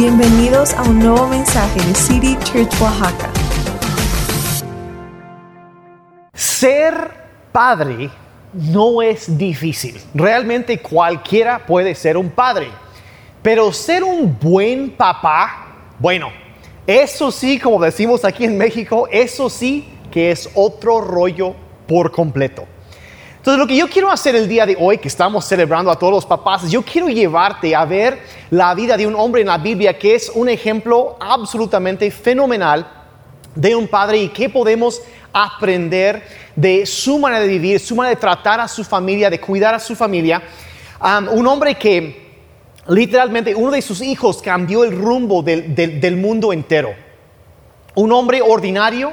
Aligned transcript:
Bienvenidos 0.00 0.74
a 0.74 0.82
un 0.82 1.00
nuevo 1.00 1.26
mensaje 1.26 1.80
de 1.84 1.92
City 1.92 2.38
Church 2.44 2.72
Oaxaca. 2.80 3.32
Ser 6.32 6.94
padre 7.50 8.08
no 8.52 9.02
es 9.02 9.36
difícil. 9.36 10.00
Realmente 10.14 10.78
cualquiera 10.78 11.66
puede 11.66 11.96
ser 11.96 12.16
un 12.16 12.30
padre. 12.30 12.68
Pero 13.42 13.72
ser 13.72 14.04
un 14.04 14.38
buen 14.40 14.92
papá, 14.92 15.66
bueno, 15.98 16.28
eso 16.86 17.32
sí, 17.32 17.58
como 17.58 17.80
decimos 17.80 18.24
aquí 18.24 18.44
en 18.44 18.56
México, 18.56 19.08
eso 19.10 19.50
sí 19.50 19.92
que 20.12 20.30
es 20.30 20.48
otro 20.54 21.00
rollo 21.00 21.56
por 21.88 22.12
completo. 22.12 22.66
Entonces, 23.38 23.58
lo 23.58 23.66
que 23.66 23.76
yo 23.76 23.88
quiero 23.88 24.10
hacer 24.10 24.34
el 24.36 24.48
día 24.48 24.66
de 24.66 24.76
hoy, 24.78 24.98
que 24.98 25.08
estamos 25.08 25.44
celebrando 25.44 25.90
a 25.90 25.98
todos 25.98 26.12
los 26.12 26.26
papás, 26.26 26.68
yo 26.70 26.82
quiero 26.82 27.08
llevarte 27.08 27.74
a 27.74 27.84
ver 27.84 28.18
la 28.50 28.74
vida 28.74 28.96
de 28.96 29.06
un 29.06 29.14
hombre 29.14 29.40
en 29.42 29.46
la 29.46 29.58
Biblia 29.58 29.96
que 29.98 30.14
es 30.16 30.30
un 30.34 30.48
ejemplo 30.48 31.16
absolutamente 31.20 32.10
fenomenal 32.10 32.86
de 33.54 33.74
un 33.74 33.86
padre 33.88 34.18
y 34.18 34.28
que 34.28 34.48
podemos 34.50 35.00
aprender 35.32 36.22
de 36.56 36.84
su 36.84 37.18
manera 37.18 37.40
de 37.42 37.48
vivir, 37.48 37.78
su 37.80 37.94
manera 37.94 38.14
de 38.16 38.20
tratar 38.20 38.60
a 38.60 38.68
su 38.68 38.82
familia, 38.84 39.30
de 39.30 39.40
cuidar 39.40 39.74
a 39.74 39.78
su 39.78 39.94
familia. 39.94 40.42
Um, 41.00 41.28
un 41.38 41.46
hombre 41.46 41.76
que 41.76 42.28
literalmente, 42.88 43.54
uno 43.54 43.70
de 43.70 43.82
sus 43.82 44.02
hijos 44.02 44.42
cambió 44.42 44.82
el 44.84 44.96
rumbo 44.98 45.42
del, 45.42 45.74
del- 45.74 46.00
del 46.00 46.16
mundo 46.16 46.52
entero. 46.52 46.90
Un 47.94 48.12
hombre 48.12 48.42
ordinario 48.42 49.12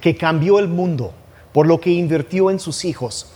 que 0.00 0.16
cambió 0.16 0.58
el 0.60 0.68
mundo 0.68 1.12
por 1.52 1.66
lo 1.66 1.80
que 1.80 1.90
invirtió 1.90 2.50
en 2.50 2.60
sus 2.60 2.84
hijos. 2.84 3.32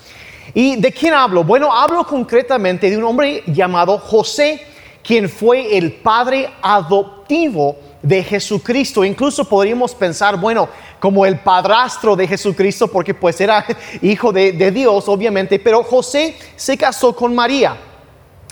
¿Y 0.54 0.76
de 0.76 0.92
quién 0.92 1.14
hablo? 1.14 1.44
Bueno, 1.44 1.72
hablo 1.72 2.04
concretamente 2.04 2.90
de 2.90 2.96
un 2.96 3.04
hombre 3.04 3.42
llamado 3.46 3.98
José, 3.98 4.64
quien 5.02 5.28
fue 5.28 5.76
el 5.76 5.92
padre 5.92 6.50
adoptivo 6.62 7.76
de 8.02 8.22
Jesucristo. 8.22 9.04
Incluso 9.04 9.48
podríamos 9.48 9.94
pensar, 9.94 10.36
bueno, 10.38 10.68
como 10.98 11.24
el 11.24 11.38
padrastro 11.38 12.16
de 12.16 12.26
Jesucristo, 12.26 12.88
porque 12.88 13.14
pues 13.14 13.40
era 13.40 13.64
hijo 14.02 14.32
de, 14.32 14.52
Dios, 14.70 15.08
obviamente, 15.08 15.58
pero 15.58 15.82
José 15.82 16.36
se 16.56 16.76
casó 16.76 17.14
con 17.14 17.34
María. 17.34 17.76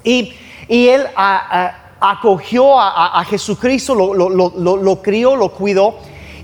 Y, 0.05 0.33
y 0.69 0.89
él 0.89 1.07
a- 1.17 1.85
acogió 2.01 2.79
a, 2.79 3.25
Jesucristo, 3.25 3.95
lo- 3.95 4.15
lo- 4.15 4.31
lo- 4.31 4.77
lo 4.77 5.03
crió, 5.03 5.35
lo 5.37 5.49
cuidó. 5.51 5.97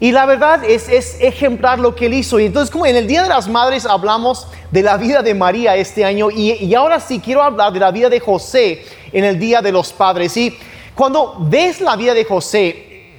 Y 0.04 0.12
la 0.12 0.26
verdad 0.26 0.62
es, 0.64 0.86
es 0.90 1.16
ejemplar 1.18 1.78
lo 1.78 1.94
que 1.94 2.04
él 2.04 2.12
hizo. 2.12 2.38
Y 2.38 2.44
entonces, 2.44 2.70
como 2.70 2.84
en 2.84 2.94
el 2.94 3.06
Día 3.06 3.22
de 3.22 3.30
las 3.30 3.48
Madres 3.48 3.86
hablamos 3.86 4.46
de 4.70 4.82
la 4.82 4.98
vida 4.98 5.22
de 5.22 5.32
María 5.32 5.76
este 5.76 6.04
año, 6.04 6.30
y, 6.30 6.52
y 6.62 6.74
ahora 6.74 7.00
sí 7.00 7.20
quiero 7.20 7.42
hablar 7.42 7.72
de 7.72 7.80
la 7.80 7.90
vida 7.90 8.10
de 8.10 8.20
José 8.20 8.84
en 9.10 9.24
el 9.24 9.38
Día 9.38 9.62
de 9.62 9.72
los 9.72 9.94
Padres. 9.94 10.36
Y 10.36 10.58
cuando 10.94 11.36
ves 11.48 11.80
la 11.80 11.96
vida 11.96 12.12
de 12.12 12.22
José, 12.22 13.14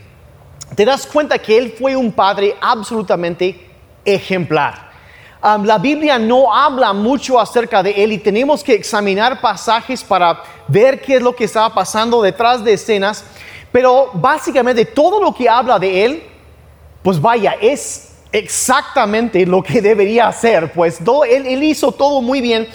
te 0.75 0.85
das 0.85 1.07
cuenta 1.07 1.39
que 1.39 1.57
él 1.57 1.73
fue 1.75 1.95
un 1.95 2.11
padre 2.11 2.55
absolutamente 2.61 3.67
ejemplar. 4.05 4.91
Um, 5.43 5.65
la 5.65 5.79
Biblia 5.79 6.19
no 6.19 6.53
habla 6.53 6.93
mucho 6.93 7.39
acerca 7.39 7.81
de 7.81 8.03
él 8.03 8.11
y 8.11 8.19
tenemos 8.19 8.63
que 8.63 8.75
examinar 8.75 9.41
pasajes 9.41 10.03
para 10.03 10.39
ver 10.67 11.01
qué 11.01 11.15
es 11.15 11.23
lo 11.23 11.35
que 11.35 11.45
estaba 11.45 11.73
pasando 11.73 12.21
detrás 12.21 12.63
de 12.63 12.73
escenas, 12.73 13.25
pero 13.71 14.11
básicamente 14.13 14.85
todo 14.85 15.19
lo 15.19 15.33
que 15.33 15.49
habla 15.49 15.79
de 15.79 16.05
él, 16.05 16.34
pues 17.05 17.21
vaya, 17.21 17.55
es 17.61 18.07
exactamente 18.31 19.45
lo 19.45 19.61
que 19.61 19.79
debería 19.79 20.27
hacer, 20.27 20.71
pues 20.73 20.97
todo- 21.05 21.23
él, 21.23 21.61
hizo 21.61 21.91
todo 21.91 22.19
muy 22.19 22.41
bien. 22.41 22.67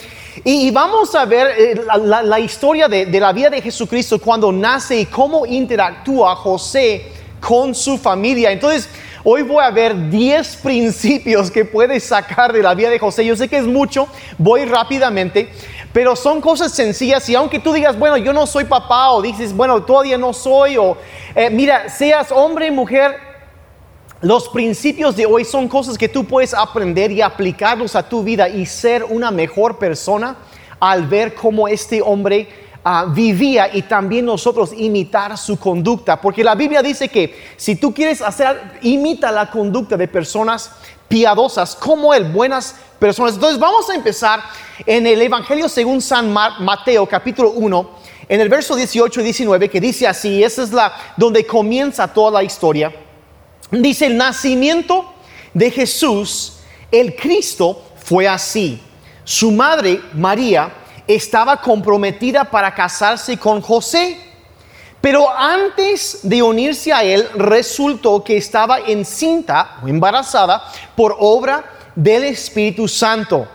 Y, 0.44 0.70
vamos 0.70 1.16
a 1.16 1.24
ver 1.24 1.48
eh, 1.58 1.80
la, 2.04 2.38
historia 2.38 2.86
de, 2.86 3.06
de 3.06 3.18
la 3.18 3.32
vida 3.32 3.50
de 3.50 3.60
Jesucristo 3.60 4.20
cuando 4.20 4.52
nace 4.52 5.00
y 5.00 5.06
cómo 5.06 5.44
interactúa 5.46 6.36
José 6.36 7.06
con 7.40 7.74
su 7.74 7.98
familia. 7.98 8.52
Entonces, 8.52 8.88
hoy 9.24 9.42
voy 9.42 9.64
a 9.64 9.70
ver 9.72 10.08
10 10.08 10.56
principios 10.62 11.50
que 11.50 11.64
puedes 11.64 12.04
sacar 12.04 12.52
de 12.52 12.62
la 12.62 12.72
vida 12.72 12.88
de 12.88 13.00
José. 13.00 13.24
Yo 13.24 13.34
sé 13.34 13.48
que 13.48 13.58
es 13.58 13.66
mucho, 13.66 14.06
voy 14.38 14.64
rápidamente, 14.64 15.48
pero 15.92 16.14
son 16.14 16.40
cosas 16.40 16.70
sencillas 16.70 17.28
y 17.28 17.34
aunque 17.34 17.58
tú 17.58 17.72
digas, 17.72 17.98
bueno, 17.98 18.16
yo 18.16 18.32
no 18.32 18.46
soy 18.46 18.62
papá 18.62 19.10
o 19.10 19.20
dices, 19.22 19.52
bueno, 19.52 19.82
todavía 19.82 20.16
no 20.16 20.32
soy, 20.32 20.76
o 20.76 20.96
eh, 21.34 21.50
mira, 21.50 21.88
seas 21.88 22.30
hombre, 22.30 22.70
mujer, 22.70 23.29
los 24.22 24.48
principios 24.50 25.16
de 25.16 25.24
hoy 25.26 25.44
son 25.44 25.66
cosas 25.66 25.96
que 25.96 26.08
tú 26.08 26.24
puedes 26.24 26.52
aprender 26.52 27.10
y 27.10 27.22
aplicarlos 27.22 27.96
a 27.96 28.06
tu 28.06 28.22
vida 28.22 28.48
y 28.48 28.66
ser 28.66 29.04
una 29.04 29.30
mejor 29.30 29.78
persona 29.78 30.36
al 30.78 31.06
ver 31.06 31.34
cómo 31.34 31.66
este 31.68 32.02
hombre 32.02 32.48
ah, 32.84 33.06
vivía 33.14 33.74
y 33.74 33.82
también 33.82 34.26
nosotros 34.26 34.72
imitar 34.76 35.38
su 35.38 35.58
conducta. 35.58 36.20
Porque 36.20 36.44
la 36.44 36.54
Biblia 36.54 36.82
dice 36.82 37.08
que 37.08 37.34
si 37.56 37.76
tú 37.76 37.94
quieres 37.94 38.20
hacer, 38.20 38.78
imita 38.82 39.32
la 39.32 39.50
conducta 39.50 39.96
de 39.96 40.06
personas 40.06 40.70
piadosas 41.08 41.74
como 41.74 42.12
él, 42.12 42.24
buenas 42.24 42.76
personas. 42.98 43.34
Entonces 43.34 43.58
vamos 43.58 43.88
a 43.88 43.94
empezar 43.94 44.40
en 44.84 45.06
el 45.06 45.20
Evangelio 45.22 45.66
según 45.68 46.00
San 46.02 46.30
Ma- 46.30 46.58
Mateo 46.60 47.06
capítulo 47.06 47.50
1, 47.52 47.90
en 48.28 48.40
el 48.40 48.48
verso 48.50 48.76
18 48.76 49.20
y 49.22 49.24
19 49.24 49.68
que 49.70 49.80
dice 49.80 50.06
así, 50.06 50.44
esa 50.44 50.62
es 50.62 50.72
la 50.72 50.92
donde 51.16 51.46
comienza 51.46 52.06
toda 52.06 52.30
la 52.32 52.42
historia. 52.44 52.92
Dice, 53.70 54.06
el 54.06 54.16
nacimiento 54.16 55.12
de 55.54 55.70
Jesús, 55.70 56.58
el 56.90 57.14
Cristo, 57.14 57.82
fue 57.96 58.26
así. 58.26 58.80
Su 59.24 59.52
madre, 59.52 60.00
María, 60.12 60.72
estaba 61.06 61.60
comprometida 61.60 62.44
para 62.44 62.74
casarse 62.74 63.36
con 63.36 63.60
José. 63.60 64.18
Pero 65.00 65.30
antes 65.30 66.20
de 66.22 66.42
unirse 66.42 66.92
a 66.92 67.02
él, 67.02 67.26
resultó 67.36 68.22
que 68.22 68.36
estaba 68.36 68.80
encinta 68.80 69.78
o 69.82 69.88
embarazada 69.88 70.62
por 70.96 71.16
obra 71.18 71.64
del 71.94 72.24
Espíritu 72.24 72.86
Santo. 72.86 73.46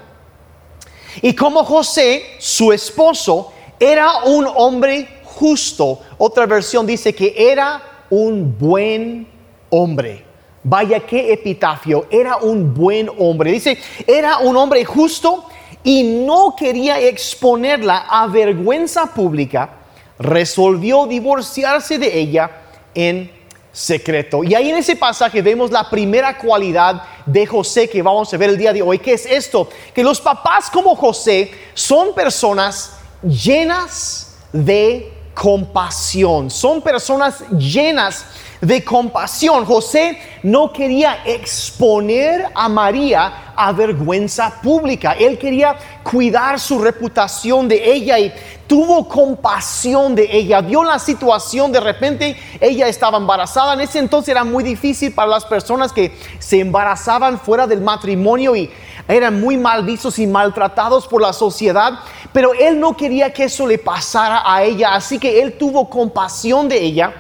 Y 1.22 1.34
como 1.34 1.64
José, 1.64 2.38
su 2.40 2.72
esposo, 2.72 3.54
era 3.80 4.24
un 4.24 4.48
hombre 4.56 5.22
justo, 5.24 6.00
otra 6.18 6.46
versión 6.46 6.88
dice 6.88 7.14
que 7.14 7.34
era 7.38 7.82
un 8.10 8.58
buen 8.58 9.35
hombre. 9.76 10.24
Vaya 10.64 11.00
qué 11.00 11.32
epitafio, 11.32 12.08
era 12.10 12.38
un 12.38 12.74
buen 12.74 13.10
hombre. 13.20 13.52
Dice, 13.52 13.78
era 14.08 14.40
un 14.40 14.58
hombre 14.58 14.84
justo 14.84 15.46
y 15.84 16.04
no 16.26 16.56
quería 16.56 17.00
exponerla 17.00 18.08
a 18.10 18.26
vergüenza 18.28 19.06
pública. 19.14 19.70
Resolvió 20.18 21.06
divorciarse 21.06 22.00
de 22.00 22.20
ella 22.20 22.50
en 22.96 23.30
secreto. 23.72 24.44
Y 24.44 24.56
ahí 24.56 24.70
en 24.70 24.78
ese 24.78 24.96
pasaje 24.96 25.42
vemos 25.42 25.70
la 25.70 25.90
primera 25.90 26.38
cualidad 26.38 27.04
de 27.26 27.46
José 27.46 27.90
que 27.90 28.02
vamos 28.02 28.34
a 28.34 28.38
ver 28.38 28.52
el 28.52 28.58
día 28.58 28.72
de 28.72 28.82
hoy, 28.82 29.00
que 29.00 29.14
es 29.14 29.26
esto, 29.26 29.70
que 29.94 30.04
los 30.04 30.22
papás 30.22 30.70
como 30.70 30.96
José 30.96 31.52
son 31.74 32.16
personas 32.16 32.98
llenas 33.22 34.38
de 34.54 35.12
compasión, 35.34 36.50
son 36.50 36.82
personas 36.82 37.44
llenas 37.50 38.26
de 38.66 38.84
compasión. 38.84 39.64
José 39.64 40.18
no 40.42 40.74
quería 40.74 41.20
exponer 41.26 42.48
a 42.54 42.68
María 42.68 43.54
a 43.56 43.72
vergüenza 43.72 44.60
pública. 44.62 45.14
Él 45.14 45.38
quería 45.38 45.76
cuidar 46.04 46.60
su 46.60 46.80
reputación 46.80 47.68
de 47.68 47.94
ella 47.94 48.18
y 48.18 48.34
tuvo 48.66 49.08
compasión 49.08 50.16
de 50.16 50.28
ella. 50.36 50.62
Vio 50.62 50.84
la 50.84 50.98
situación, 50.98 51.72
de 51.72 51.80
repente 51.80 52.36
ella 52.60 52.88
estaba 52.88 53.18
embarazada. 53.18 53.76
En 53.76 53.82
ese 53.82 54.00
entonces 54.00 54.30
era 54.30 54.44
muy 54.44 54.64
difícil 54.64 55.14
para 55.14 55.30
las 55.30 55.46
personas 55.46 55.94
que 55.94 56.18
se 56.40 56.60
embarazaban 56.60 57.40
fuera 57.40 57.68
del 57.68 57.82
matrimonio 57.82 58.56
y 58.56 58.72
eran 59.08 59.40
muy 59.40 59.58
mal 59.58 59.86
vistos 59.86 60.18
y 60.18 60.26
maltratados 60.26 61.08
por 61.08 61.22
la 61.22 61.34
sociedad. 61.34 62.00
Pero 62.34 62.54
él 62.56 62.80
no 62.80 62.98
quería 62.98 63.32
que 63.32 63.44
eso 63.44 63.68
le 63.68 63.78
pasara 63.78 64.42
a 64.44 64.64
ella, 64.64 64.96
así 64.96 65.20
que 65.20 65.42
él 65.42 65.54
tuvo 65.54 65.88
compasión 65.88 66.68
de 66.68 66.82
ella. 66.82 67.14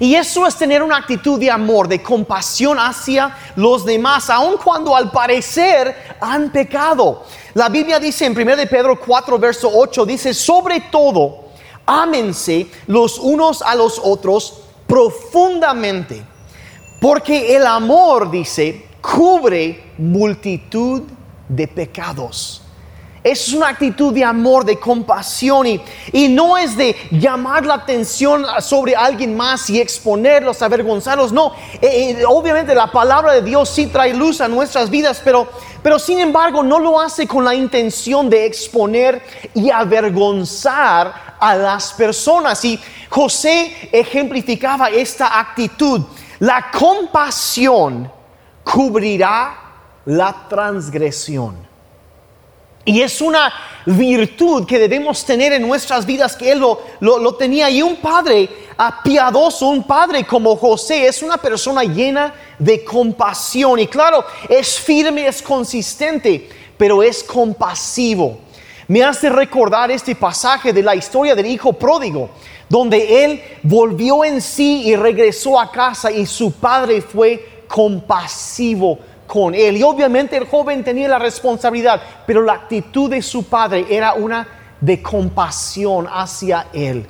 Y 0.00 0.14
eso 0.14 0.46
es 0.46 0.56
tener 0.56 0.82
una 0.82 0.96
actitud 0.96 1.38
de 1.38 1.50
amor, 1.50 1.86
de 1.88 2.02
compasión 2.02 2.78
hacia 2.78 3.36
los 3.56 3.84
demás, 3.84 4.28
aun 4.30 4.56
cuando 4.56 4.96
al 4.96 5.10
parecer 5.10 6.16
han 6.20 6.50
pecado. 6.50 7.24
La 7.54 7.68
Biblia 7.68 8.00
dice 8.00 8.26
en 8.26 8.36
1 8.36 8.56
de 8.56 8.66
Pedro 8.66 8.98
4, 8.98 9.38
verso 9.38 9.70
8, 9.72 10.04
dice, 10.04 10.34
sobre 10.34 10.80
todo, 10.80 11.44
ámense 11.86 12.66
los 12.86 13.18
unos 13.18 13.62
a 13.62 13.74
los 13.74 14.00
otros 14.02 14.62
profundamente, 14.86 16.22
porque 17.00 17.54
el 17.54 17.66
amor, 17.66 18.30
dice, 18.30 18.88
cubre 19.00 19.92
multitud 19.98 21.02
de 21.48 21.68
pecados. 21.68 22.63
Es 23.24 23.52
una 23.52 23.68
actitud 23.70 24.12
de 24.12 24.22
amor, 24.22 24.64
de 24.64 24.78
compasión 24.78 25.66
y, 25.66 25.80
y 26.12 26.28
no 26.28 26.56
es 26.58 26.76
de 26.76 26.94
llamar 27.10 27.64
la 27.64 27.74
atención 27.74 28.44
sobre 28.60 28.94
alguien 28.94 29.34
más 29.36 29.68
y 29.70 29.80
exponerlos, 29.80 30.62
avergonzarlos. 30.62 31.32
No, 31.32 31.52
Eh, 31.80 32.10
eh, 32.20 32.24
obviamente 32.26 32.74
la 32.74 32.90
palabra 32.90 33.32
de 33.32 33.42
Dios 33.42 33.68
sí 33.70 33.86
trae 33.86 34.14
luz 34.14 34.40
a 34.40 34.48
nuestras 34.48 34.90
vidas, 34.90 35.20
pero, 35.24 35.48
pero 35.82 35.98
sin 35.98 36.20
embargo 36.20 36.62
no 36.62 36.78
lo 36.78 37.00
hace 37.00 37.26
con 37.26 37.44
la 37.44 37.54
intención 37.54 38.28
de 38.30 38.46
exponer 38.46 39.22
y 39.54 39.70
avergonzar 39.70 41.36
a 41.40 41.54
las 41.54 41.92
personas. 41.94 42.64
Y 42.64 42.78
José 43.08 43.88
ejemplificaba 43.90 44.90
esta 44.90 45.40
actitud. 45.40 46.02
La 46.40 46.70
compasión 46.70 48.10
cubrirá 48.62 49.56
la 50.04 50.46
transgresión. 50.48 51.73
Y 52.84 53.00
es 53.00 53.20
una 53.20 53.52
virtud 53.86 54.66
que 54.66 54.78
debemos 54.78 55.24
tener 55.24 55.52
en 55.54 55.66
nuestras 55.66 56.04
vidas 56.04 56.36
que 56.36 56.52
Él 56.52 56.62
lo, 57.00 57.34
tenía. 57.34 57.70
Y 57.70 57.82
un 57.82 57.96
padre 57.96 58.48
piadoso, 59.02 59.68
un 59.68 59.84
padre 59.84 60.24
como 60.24 60.54
José, 60.56 61.06
es 61.06 61.22
una 61.22 61.38
persona 61.38 61.82
llena 61.82 62.34
de 62.58 62.84
compasión. 62.84 63.78
Y 63.78 63.86
claro, 63.86 64.24
es 64.48 64.78
firme, 64.78 65.26
es 65.26 65.40
consistente, 65.40 66.48
pero 66.76 67.02
es 67.02 67.24
compasivo. 67.24 68.38
Me 68.86 69.02
hace 69.02 69.30
recordar 69.30 69.90
este 69.90 70.14
pasaje 70.14 70.72
de 70.72 70.82
la 70.82 70.94
historia 70.94 71.34
del 71.34 71.46
hijo 71.46 71.72
pródigo, 71.72 72.28
donde 72.68 73.24
él 73.24 73.42
volvió 73.62 74.24
en 74.26 74.42
sí 74.42 74.82
y 74.84 74.94
regresó 74.94 75.58
a 75.58 75.70
casa 75.70 76.12
y 76.12 76.26
su 76.26 76.52
padre 76.52 77.00
fue 77.00 77.64
compasivo 77.66 78.98
con 79.26 79.54
él. 79.54 79.76
Y 79.76 79.82
obviamente 79.82 80.36
el 80.36 80.46
joven 80.46 80.84
tenía 80.84 81.08
la 81.08 81.18
responsabilidad, 81.18 82.00
pero 82.26 82.42
la 82.42 82.54
actitud 82.54 83.10
de 83.10 83.22
su 83.22 83.44
padre 83.44 83.86
era 83.88 84.14
una 84.14 84.46
de 84.80 85.02
compasión 85.02 86.06
hacia 86.10 86.66
él. 86.72 87.06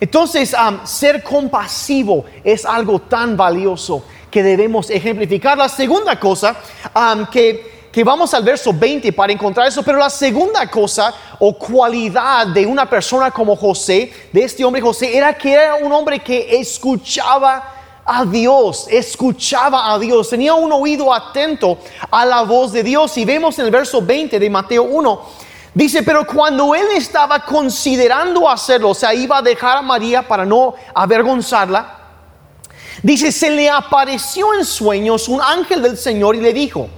Entonces, 0.00 0.54
ser 0.84 1.22
compasivo 1.22 2.24
es 2.42 2.64
algo 2.64 3.00
tan 3.00 3.36
valioso 3.36 4.02
que 4.30 4.42
debemos 4.42 4.88
ejemplificar. 4.88 5.58
La 5.58 5.68
segunda 5.68 6.18
cosa 6.18 6.56
que, 7.30 7.88
que 7.92 8.02
vamos 8.02 8.32
al 8.32 8.42
verso 8.42 8.72
20 8.72 9.12
para 9.12 9.32
encontrar 9.32 9.66
eso, 9.66 9.82
pero 9.82 9.98
la 9.98 10.08
segunda 10.08 10.66
cosa 10.68 11.12
o 11.38 11.58
cualidad 11.58 12.46
de 12.46 12.64
una 12.64 12.88
persona 12.88 13.30
como 13.30 13.54
José, 13.54 14.10
de 14.32 14.42
este 14.42 14.64
hombre 14.64 14.80
José, 14.80 15.14
era 15.14 15.34
que 15.34 15.52
era 15.52 15.74
un 15.74 15.92
hombre 15.92 16.20
que 16.20 16.58
escuchaba 16.58 17.79
a 18.12 18.24
Dios, 18.24 18.86
escuchaba 18.90 19.92
a 19.92 19.98
Dios, 19.98 20.28
tenía 20.28 20.54
un 20.54 20.72
oído 20.72 21.14
atento 21.14 21.78
a 22.10 22.26
la 22.26 22.42
voz 22.42 22.72
de 22.72 22.82
Dios. 22.82 23.16
Y 23.16 23.24
vemos 23.24 23.56
en 23.60 23.66
el 23.66 23.70
verso 23.70 24.02
20 24.02 24.36
de 24.40 24.50
Mateo 24.50 24.82
1, 24.82 25.20
dice, 25.72 26.02
pero 26.02 26.26
cuando 26.26 26.74
él 26.74 26.88
estaba 26.96 27.44
considerando 27.44 28.50
hacerlo, 28.50 28.90
o 28.90 28.94
sea, 28.94 29.14
iba 29.14 29.38
a 29.38 29.42
dejar 29.42 29.76
a 29.76 29.82
María 29.82 30.26
para 30.26 30.44
no 30.44 30.74
avergonzarla, 30.92 31.98
dice, 33.00 33.30
se 33.30 33.48
le 33.48 33.70
apareció 33.70 34.54
en 34.54 34.64
sueños 34.64 35.28
un 35.28 35.40
ángel 35.40 35.80
del 35.80 35.96
Señor 35.96 36.34
y 36.34 36.40
le 36.40 36.52
dijo, 36.52 36.88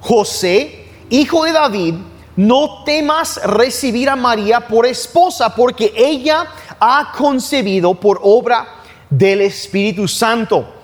José, 0.00 0.86
hijo 1.10 1.44
de 1.44 1.52
David, 1.52 1.94
no 2.36 2.84
temas 2.84 3.40
recibir 3.42 4.08
a 4.08 4.14
María 4.14 4.60
por 4.60 4.86
esposa, 4.86 5.52
porque 5.52 5.92
ella 5.96 6.46
ha 6.78 7.12
concebido 7.18 7.94
por 7.94 8.20
obra 8.22 8.79
del 9.10 9.42
Espíritu 9.42 10.06
Santo. 10.08 10.76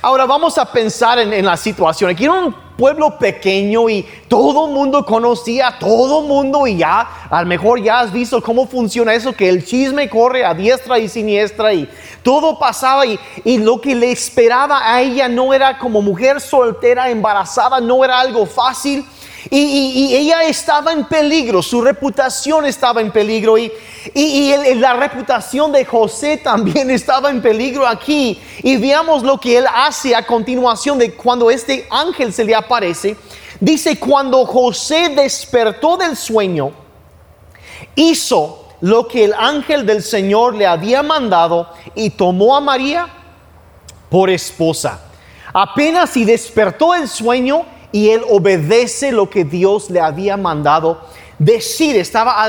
Ahora 0.00 0.26
vamos 0.26 0.58
a 0.58 0.64
pensar 0.64 1.18
en, 1.20 1.44
la 1.44 1.56
situación. 1.56 2.10
Aquí 2.10 2.24
era 2.24 2.32
un 2.32 2.54
pueblo 2.76 3.18
pequeño 3.18 3.88
y 3.88 4.04
todo 4.26 4.66
el 4.66 4.72
mundo 4.72 5.04
conocía 5.04 5.76
todo 5.78 6.22
el 6.22 6.26
mundo 6.26 6.66
y 6.66 6.78
ya, 6.78 7.28
a 7.30 7.42
lo 7.42 7.46
mejor 7.46 7.80
ya 7.80 8.00
has 8.00 8.12
visto 8.12 8.42
cómo 8.42 8.66
funciona 8.66 9.14
eso, 9.14 9.32
que 9.32 9.48
el 9.48 9.64
chisme 9.64 10.08
corre 10.08 10.44
a 10.44 10.54
diestra 10.54 10.98
y 10.98 11.08
siniestra 11.08 11.72
y 11.72 11.88
todo 12.24 12.58
pasaba 12.58 13.04
y 13.06 13.58
lo 13.58 13.80
que 13.80 13.94
le 13.94 14.10
esperaba 14.10 14.92
a 14.92 15.00
ella 15.00 15.28
no 15.28 15.54
era 15.54 15.78
como 15.78 16.02
mujer 16.02 16.40
soltera, 16.40 17.08
embarazada, 17.08 17.80
no 17.80 18.04
era 18.04 18.18
algo 18.18 18.44
fácil 18.46 19.04
y, 19.50 20.14
ella 20.14 20.42
estaba 20.44 20.92
en 20.92 21.04
peligro, 21.04 21.62
su 21.62 21.80
reputación 21.80 22.64
estaba 22.66 23.00
en 23.00 23.10
peligro 23.10 23.58
y, 23.58 23.72
la 24.76 24.94
reputación 24.94 25.72
de 25.72 25.84
José 25.84 26.36
también 26.38 26.90
estaba 26.90 27.30
en 27.30 27.42
peligro 27.42 27.86
aquí. 27.86 28.40
Y 28.62 28.76
veamos 28.76 29.22
lo 29.22 29.38
que 29.38 29.58
él 29.58 29.66
hace 29.72 30.14
a 30.14 30.26
continuación 30.26 30.98
de 30.98 31.14
cuando 31.14 31.50
este 31.50 31.86
ángel 31.90 32.32
se 32.32 32.44
le 32.44 32.54
aparece. 32.54 33.16
Dice, 33.60 33.98
cuando 33.98 34.44
José 34.44 35.10
despertó 35.10 35.96
del 35.96 36.16
sueño, 36.16 36.72
hizo 37.94 38.68
lo 38.80 39.06
que 39.06 39.24
el 39.24 39.34
ángel 39.34 39.86
del 39.86 40.02
Señor 40.02 40.56
le 40.56 40.66
había 40.66 41.02
mandado 41.02 41.68
y 41.94 42.10
tomó 42.10 42.56
a 42.56 42.60
María 42.60 43.06
por 44.10 44.28
esposa. 44.30 45.00
Apenas 45.54 46.10
si 46.10 46.24
despertó 46.24 46.94
el 46.94 47.08
sueño, 47.08 47.64
y 47.92 48.08
él 48.08 48.22
obedece 48.28 49.12
lo 49.12 49.28
que 49.28 49.44
Dios 49.44 49.90
le 49.90 50.00
había 50.00 50.36
mandado 50.36 51.00
decir, 51.38 51.96
estaba, 51.96 52.48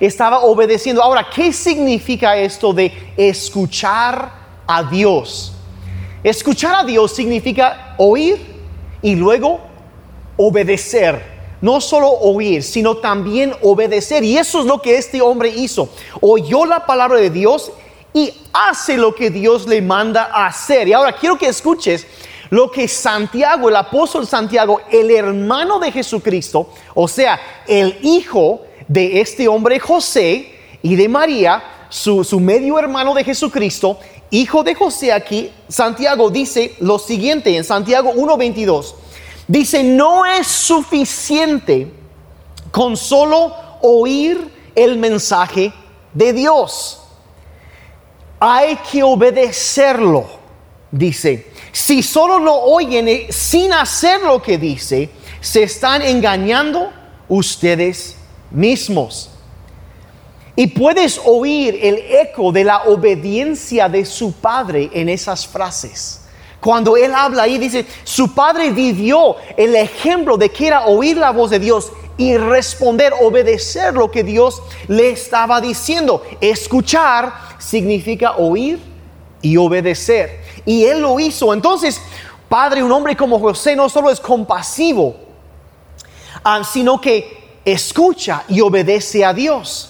estaba 0.00 0.40
obedeciendo. 0.40 1.02
Ahora, 1.02 1.26
¿qué 1.34 1.52
significa 1.52 2.36
esto 2.36 2.72
de 2.72 2.92
escuchar 3.16 4.32
a 4.66 4.82
Dios? 4.84 5.52
Escuchar 6.22 6.74
a 6.74 6.84
Dios 6.84 7.12
significa 7.12 7.94
oír 7.98 8.38
y 9.00 9.14
luego 9.14 9.60
obedecer. 10.36 11.32
No 11.60 11.80
solo 11.80 12.08
oír, 12.10 12.62
sino 12.62 12.96
también 12.96 13.54
obedecer. 13.62 14.24
Y 14.24 14.36
eso 14.36 14.60
es 14.60 14.66
lo 14.66 14.82
que 14.82 14.96
este 14.96 15.20
hombre 15.22 15.48
hizo. 15.48 15.88
Oyó 16.20 16.64
la 16.64 16.84
palabra 16.84 17.18
de 17.18 17.30
Dios 17.30 17.70
y 18.12 18.34
hace 18.52 18.96
lo 18.96 19.14
que 19.14 19.30
Dios 19.30 19.68
le 19.68 19.80
manda 19.80 20.24
hacer. 20.24 20.88
Y 20.88 20.92
ahora 20.92 21.12
quiero 21.12 21.38
que 21.38 21.46
escuches 21.46 22.06
lo 22.52 22.70
que 22.70 22.86
Santiago, 22.86 23.70
el 23.70 23.76
apóstol 23.76 24.26
Santiago, 24.26 24.82
el 24.90 25.10
hermano 25.10 25.78
de 25.78 25.90
Jesucristo, 25.90 26.68
o 26.94 27.08
sea, 27.08 27.40
el 27.66 27.98
hijo 28.02 28.60
de 28.86 29.22
este 29.22 29.48
hombre 29.48 29.80
José 29.80 30.52
y 30.82 30.94
de 30.94 31.08
María, 31.08 31.86
su, 31.88 32.38
medio 32.40 32.78
hermano 32.78 33.14
de 33.14 33.24
Jesucristo, 33.24 33.98
hijo 34.30 34.62
de 34.62 34.74
José 34.74 35.14
aquí, 35.14 35.50
Santiago 35.66 36.28
dice 36.28 36.74
lo 36.80 36.98
siguiente 36.98 37.56
en 37.56 37.64
Santiago 37.64 38.12
1.22. 38.12 38.96
Dice, 39.48 39.82
no 39.82 40.26
es 40.26 40.46
suficiente 40.46 41.90
con 42.70 42.98
solo 42.98 43.56
oír 43.80 44.52
el 44.74 44.98
mensaje 44.98 45.72
de 46.12 46.34
Dios. 46.34 47.00
Hay 48.38 48.76
que 48.90 49.02
obedecerlo, 49.02 50.26
dice. 50.90 51.51
Si 51.72 52.02
solo 52.02 52.38
lo 52.38 52.54
oyen 52.54 53.08
eh, 53.08 53.26
sin 53.30 53.72
hacer 53.72 54.20
lo 54.20 54.42
que 54.42 54.58
dice, 54.58 55.08
se 55.40 55.62
están 55.62 56.02
engañando 56.02 56.92
ustedes 57.28 58.16
mismos. 58.50 59.30
Y 60.54 60.66
puedes 60.66 61.18
oír 61.24 61.78
el 61.82 61.96
eco 61.96 62.52
de 62.52 62.64
la 62.64 62.82
obediencia 62.82 63.88
de 63.88 64.04
su 64.04 64.32
padre 64.32 64.90
en 64.92 65.08
esas 65.08 65.46
frases. 65.46 66.20
Cuando 66.60 66.96
él 66.96 67.12
habla 67.14 67.44
ahí, 67.44 67.58
dice, 67.58 67.86
su 68.04 68.34
padre 68.34 68.70
vivió 68.70 69.36
el 69.56 69.74
ejemplo 69.74 70.36
de 70.36 70.50
que 70.50 70.68
era 70.68 70.84
oír 70.86 71.16
la 71.16 71.30
voz 71.30 71.50
de 71.50 71.58
Dios 71.58 71.90
y 72.18 72.36
responder, 72.36 73.14
obedecer 73.20 73.94
lo 73.94 74.10
que 74.10 74.22
Dios 74.22 74.62
le 74.86 75.10
estaba 75.10 75.60
diciendo. 75.60 76.22
Escuchar 76.40 77.32
significa 77.58 78.36
oír 78.36 78.78
y 79.40 79.56
obedecer. 79.56 80.41
Y 80.64 80.84
él 80.84 81.00
lo 81.00 81.18
hizo. 81.18 81.52
Entonces, 81.52 82.00
Padre, 82.48 82.82
un 82.82 82.92
hombre 82.92 83.16
como 83.16 83.38
José 83.38 83.74
no 83.74 83.88
solo 83.88 84.10
es 84.10 84.20
compasivo, 84.20 85.16
ah, 86.44 86.62
sino 86.64 87.00
que 87.00 87.60
escucha 87.64 88.44
y 88.48 88.60
obedece 88.60 89.24
a 89.24 89.32
Dios. 89.32 89.88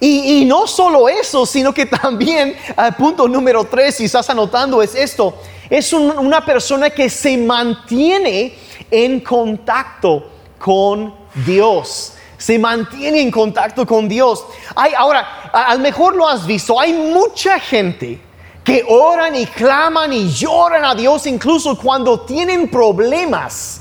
Y, 0.00 0.44
no 0.46 0.66
solo 0.66 1.08
eso, 1.08 1.44
sino 1.44 1.72
que 1.72 1.86
también, 1.86 2.56
uh, 2.76 2.92
punto 2.94 3.28
número 3.28 3.64
tres, 3.64 3.96
si 3.96 4.06
estás 4.06 4.28
anotando, 4.30 4.82
es 4.82 4.94
esto, 4.94 5.34
es 5.68 5.92
una 5.92 6.44
persona 6.44 6.90
que 6.90 7.10
se 7.10 7.36
mantiene 7.36 8.54
en 8.90 9.20
contacto 9.20 10.30
con 10.58 11.14
Dios. 11.46 12.14
Se 12.38 12.58
mantiene 12.58 13.20
en 13.20 13.30
contacto 13.30 13.86
con 13.86 14.08
Dios. 14.08 14.44
Hay, 14.74 14.92
ahora, 14.94 15.50
a 15.52 15.74
lo 15.74 15.80
mejor 15.80 16.16
lo 16.16 16.26
has 16.26 16.46
visto, 16.46 16.80
hay 16.80 16.92
mucha 16.92 17.60
gente 17.60 18.20
que 18.64 18.84
oran 18.88 19.34
y 19.34 19.46
claman 19.46 20.12
y 20.12 20.30
lloran 20.30 20.84
a 20.84 20.94
Dios 20.94 21.26
incluso 21.26 21.76
cuando 21.76 22.20
tienen 22.20 22.70
problemas. 22.70 23.80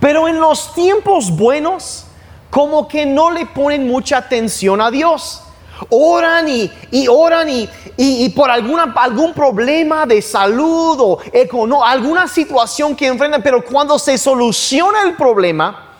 Pero 0.00 0.28
en 0.28 0.38
los 0.38 0.74
tiempos 0.74 1.30
buenos, 1.30 2.06
como 2.50 2.86
que 2.86 3.06
no 3.06 3.30
le 3.30 3.46
ponen 3.46 3.86
mucha 3.86 4.18
atención 4.18 4.80
a 4.80 4.90
Dios. 4.90 5.42
Oran 5.90 6.46
y, 6.48 6.70
oran 7.08 7.48
y, 7.50 7.68
y, 7.96 8.28
por 8.30 8.50
alguna, 8.50 8.94
algún 8.96 9.34
problema 9.34 10.06
de 10.06 10.22
salud 10.22 10.98
o 11.00 11.18
económico, 11.32 11.84
alguna 11.84 12.28
situación 12.28 12.96
que 12.96 13.06
enfrentan, 13.06 13.42
pero 13.42 13.62
cuando 13.62 13.98
se 13.98 14.16
soluciona 14.16 15.02
el 15.02 15.16
problema, 15.16 15.96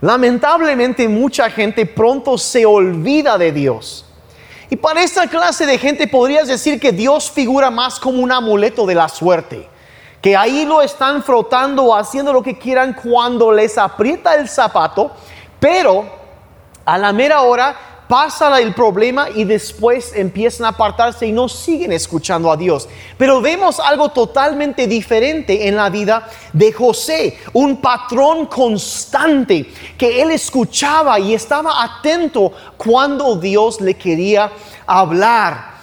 lamentablemente 0.00 1.08
mucha 1.08 1.50
gente 1.50 1.84
pronto 1.84 2.38
se 2.38 2.64
olvida 2.64 3.36
de 3.38 3.50
Dios. 3.50 4.07
Y 4.70 4.76
para 4.76 5.02
esta 5.02 5.26
clase 5.26 5.66
de 5.66 5.78
gente 5.78 6.06
podrías 6.06 6.48
decir 6.48 6.78
que 6.78 6.92
Dios 6.92 7.30
figura 7.30 7.70
más 7.70 7.98
como 7.98 8.22
un 8.22 8.32
amuleto 8.32 8.84
de 8.86 8.94
la 8.94 9.08
suerte, 9.08 9.68
que 10.20 10.36
ahí 10.36 10.66
lo 10.66 10.82
están 10.82 11.22
frotando 11.22 11.84
o 11.84 11.94
haciendo 11.96 12.32
lo 12.32 12.42
que 12.42 12.58
quieran 12.58 12.92
cuando 12.92 13.50
les 13.50 13.78
aprieta 13.78 14.34
el 14.34 14.48
zapato, 14.48 15.12
pero 15.58 16.04
a 16.84 16.98
la 16.98 17.12
mera 17.12 17.42
hora 17.42 17.76
pasa 18.08 18.58
el 18.60 18.74
problema 18.74 19.28
y 19.34 19.44
después 19.44 20.12
empiezan 20.14 20.66
a 20.66 20.70
apartarse 20.70 21.26
y 21.26 21.32
no 21.32 21.48
siguen 21.48 21.92
escuchando 21.92 22.50
a 22.50 22.56
Dios. 22.56 22.88
Pero 23.16 23.40
vemos 23.40 23.78
algo 23.78 24.08
totalmente 24.08 24.86
diferente 24.86 25.68
en 25.68 25.76
la 25.76 25.90
vida 25.90 26.28
de 26.52 26.72
José, 26.72 27.38
un 27.52 27.80
patrón 27.80 28.46
constante 28.46 29.70
que 29.96 30.22
él 30.22 30.30
escuchaba 30.30 31.20
y 31.20 31.34
estaba 31.34 31.84
atento 31.84 32.52
cuando 32.76 33.36
Dios 33.36 33.80
le 33.80 33.94
quería 33.94 34.50
hablar 34.86 35.78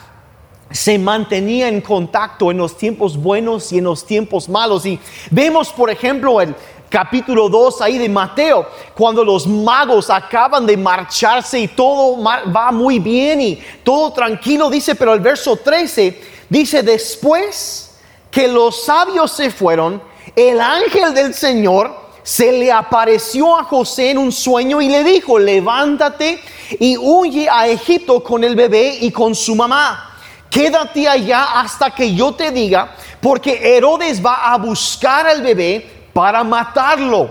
se 0.72 0.98
mantenía 0.98 1.70
en 1.70 1.80
contacto 1.80 2.52
en 2.52 2.58
los 2.58 2.78
tiempos 2.78 3.16
buenos 3.16 3.72
y 3.72 3.78
en 3.78 3.86
los 3.86 4.06
tiempos 4.06 4.50
malos. 4.50 4.86
Y 4.86 5.00
vemos, 5.32 5.72
por 5.72 5.90
ejemplo, 5.90 6.42
el 6.42 6.54
capítulo 6.96 7.50
2 7.50 7.82
ahí 7.82 7.98
de 7.98 8.08
Mateo, 8.08 8.66
cuando 8.96 9.22
los 9.22 9.46
magos 9.46 10.10
acaban 10.10 10.66
de 10.66 10.78
marcharse 10.78 11.60
y 11.60 11.68
todo 11.68 12.24
va 12.24 12.72
muy 12.72 13.00
bien 13.00 13.42
y 13.42 13.62
todo 13.84 14.14
tranquilo, 14.14 14.70
dice, 14.70 14.96
pero 14.96 15.14
el 15.14 15.20
verso 15.20 15.58
13 15.58 16.22
dice, 16.48 16.84
después 16.84 17.98
que 18.32 18.48
los 18.48 18.86
sabios 18.86 19.30
se 19.34 19.52
fueron, 19.52 20.02
el 20.38 20.62
ángel 20.62 21.14
del 21.14 21.34
Señor 21.34 21.94
se 22.24 22.54
le 22.54 22.72
apareció 22.72 23.58
a 23.58 23.66
José 23.66 24.12
en 24.12 24.18
un 24.18 24.32
sueño 24.32 24.82
y 24.82 24.88
le 24.88 25.04
dijo, 25.04 25.38
levántate 25.38 26.40
y 26.80 26.96
huye 26.98 27.50
a 27.52 27.68
Egipto 27.68 28.24
con 28.24 28.42
el 28.42 28.56
bebé 28.56 29.00
y 29.02 29.12
con 29.12 29.36
su 29.36 29.54
mamá. 29.54 30.16
Quédate 30.50 31.10
allá 31.10 31.60
hasta 31.60 31.92
que 31.94 32.16
yo 32.16 32.32
te 32.32 32.52
diga, 32.52 32.96
porque 33.20 33.76
Herodes 33.76 34.26
va 34.26 34.54
a 34.54 34.58
buscar 34.58 35.28
al 35.28 35.42
bebé 35.42 35.95
para 36.16 36.46
matarlo. 36.46 37.30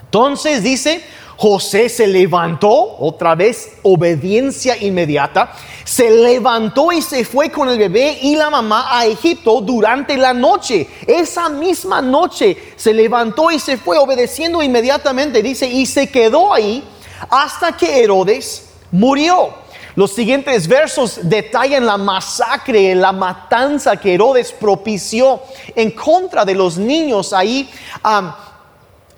Entonces 0.00 0.62
dice, 0.62 1.02
José 1.36 1.88
se 1.88 2.06
levantó, 2.06 2.96
otra 3.00 3.34
vez 3.34 3.72
obediencia 3.82 4.76
inmediata, 4.76 5.52
se 5.82 6.08
levantó 6.08 6.92
y 6.92 7.02
se 7.02 7.24
fue 7.24 7.50
con 7.50 7.68
el 7.68 7.76
bebé 7.76 8.16
y 8.22 8.36
la 8.36 8.50
mamá 8.50 8.86
a 8.96 9.04
Egipto 9.04 9.60
durante 9.62 10.16
la 10.16 10.32
noche. 10.32 10.86
Esa 11.08 11.48
misma 11.48 12.00
noche 12.00 12.56
se 12.76 12.94
levantó 12.94 13.50
y 13.50 13.58
se 13.58 13.76
fue 13.76 13.98
obedeciendo 13.98 14.62
inmediatamente, 14.62 15.42
dice, 15.42 15.66
y 15.66 15.84
se 15.84 16.08
quedó 16.08 16.54
ahí 16.54 16.84
hasta 17.28 17.76
que 17.76 18.04
Herodes 18.04 18.74
murió. 18.92 19.52
Los 19.98 20.12
siguientes 20.12 20.68
versos 20.68 21.18
detallan 21.24 21.84
la 21.84 21.96
masacre, 21.96 22.94
la 22.94 23.10
matanza 23.10 23.96
que 23.96 24.14
Herodes 24.14 24.52
propició 24.52 25.40
en 25.74 25.90
contra 25.90 26.44
de 26.44 26.54
los 26.54 26.78
niños 26.78 27.32
ahí. 27.32 27.68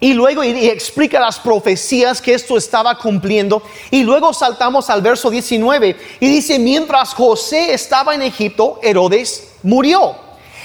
y 0.00 0.14
luego 0.14 0.42
explica 0.42 1.20
las 1.20 1.38
profecías 1.38 2.22
que 2.22 2.32
esto 2.32 2.56
estaba 2.56 2.96
cumpliendo. 2.96 3.62
Y 3.90 4.04
luego 4.04 4.32
saltamos 4.32 4.88
al 4.88 5.02
verso 5.02 5.28
19 5.28 5.96
y 6.18 6.26
dice, 6.26 6.58
mientras 6.58 7.12
José 7.12 7.74
estaba 7.74 8.14
en 8.14 8.22
Egipto, 8.22 8.80
Herodes 8.82 9.48
murió. 9.62 10.16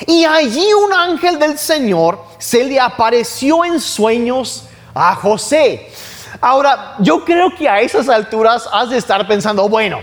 Y 0.08 0.24
allí 0.24 0.66
un 0.82 0.94
ángel 0.94 1.38
del 1.38 1.58
Señor 1.58 2.24
se 2.38 2.64
le 2.64 2.80
apareció 2.80 3.66
en 3.66 3.82
sueños 3.82 4.64
a 4.94 5.14
José. 5.16 5.90
Ahora, 6.48 6.94
yo 7.00 7.26
creo 7.26 7.50
que 7.56 7.68
a 7.68 7.82
esas 7.82 8.08
alturas 8.08 8.70
has 8.72 8.92
de 8.92 8.98
estar 8.98 9.26
pensando, 9.26 9.68
bueno, 9.68 10.00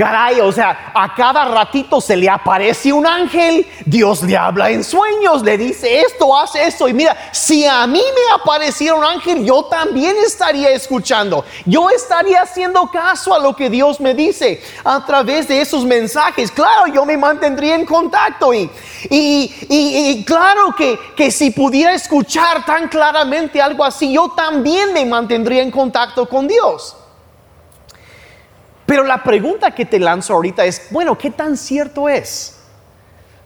Caray, 0.00 0.40
o 0.40 0.50
sea, 0.50 0.92
a 0.94 1.14
cada 1.14 1.44
ratito 1.44 2.00
se 2.00 2.16
le 2.16 2.26
aparece 2.26 2.90
un 2.90 3.06
ángel, 3.06 3.66
Dios 3.84 4.22
le 4.22 4.34
habla 4.34 4.70
en 4.70 4.82
sueños, 4.82 5.42
le 5.42 5.58
dice 5.58 6.00
esto, 6.00 6.34
hace 6.34 6.64
esto. 6.64 6.88
Y 6.88 6.94
mira, 6.94 7.14
si 7.32 7.66
a 7.66 7.86
mí 7.86 8.00
me 8.00 8.34
apareciera 8.42 8.94
un 8.94 9.04
ángel, 9.04 9.44
yo 9.44 9.64
también 9.66 10.16
estaría 10.24 10.70
escuchando. 10.70 11.44
Yo 11.66 11.90
estaría 11.90 12.40
haciendo 12.40 12.90
caso 12.90 13.34
a 13.34 13.40
lo 13.40 13.54
que 13.54 13.68
Dios 13.68 14.00
me 14.00 14.14
dice 14.14 14.62
a 14.84 15.04
través 15.04 15.48
de 15.48 15.60
esos 15.60 15.84
mensajes. 15.84 16.50
Claro, 16.50 16.86
yo 16.86 17.04
me 17.04 17.18
mantendría 17.18 17.74
en 17.74 17.84
contacto. 17.84 18.54
Y, 18.54 18.70
y, 19.10 19.54
y, 19.68 20.24
claro 20.24 20.74
que, 20.78 20.98
que 21.14 21.30
si 21.30 21.50
pudiera 21.50 21.92
escuchar 21.92 22.64
tan 22.64 22.88
claramente 22.88 23.60
algo 23.60 23.84
así, 23.84 24.14
yo 24.14 24.30
también 24.30 24.94
me 24.94 25.04
mantendría 25.04 25.60
en 25.60 25.70
contacto 25.70 26.26
con 26.26 26.48
Dios. 26.48 26.96
Pero 28.90 29.04
la 29.04 29.22
pregunta 29.22 29.70
que 29.70 29.86
te 29.86 30.00
lanzo 30.00 30.34
ahorita 30.34 30.64
es, 30.64 30.88
bueno, 30.90 31.16
¿qué 31.16 31.30
tan 31.30 31.56
cierto 31.56 32.08
es? 32.08 32.56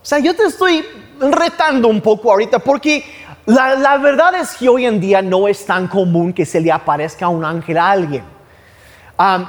O 0.03 0.07
sea, 0.07 0.19
yo 0.19 0.35
te 0.35 0.45
estoy 0.45 0.83
retando 1.21 1.89
un 1.89 2.01
poco 2.01 2.31
ahorita 2.31 2.61
porque 2.61 3.05
la, 3.45 3.99
verdad 3.99 4.37
es 4.37 4.55
que 4.55 4.71
hoy 4.71 4.87
en 4.87 4.99
día 4.99 5.21
no 5.21 5.47
es 5.47 5.67
tan 5.67 5.87
común 5.87 6.33
que 6.33 6.47
se 6.47 6.63
le 6.63 6.73
aparezca 6.73 7.29
un 7.29 7.45
ángel 7.45 7.77
a 7.77 7.91
alguien. 7.91 8.25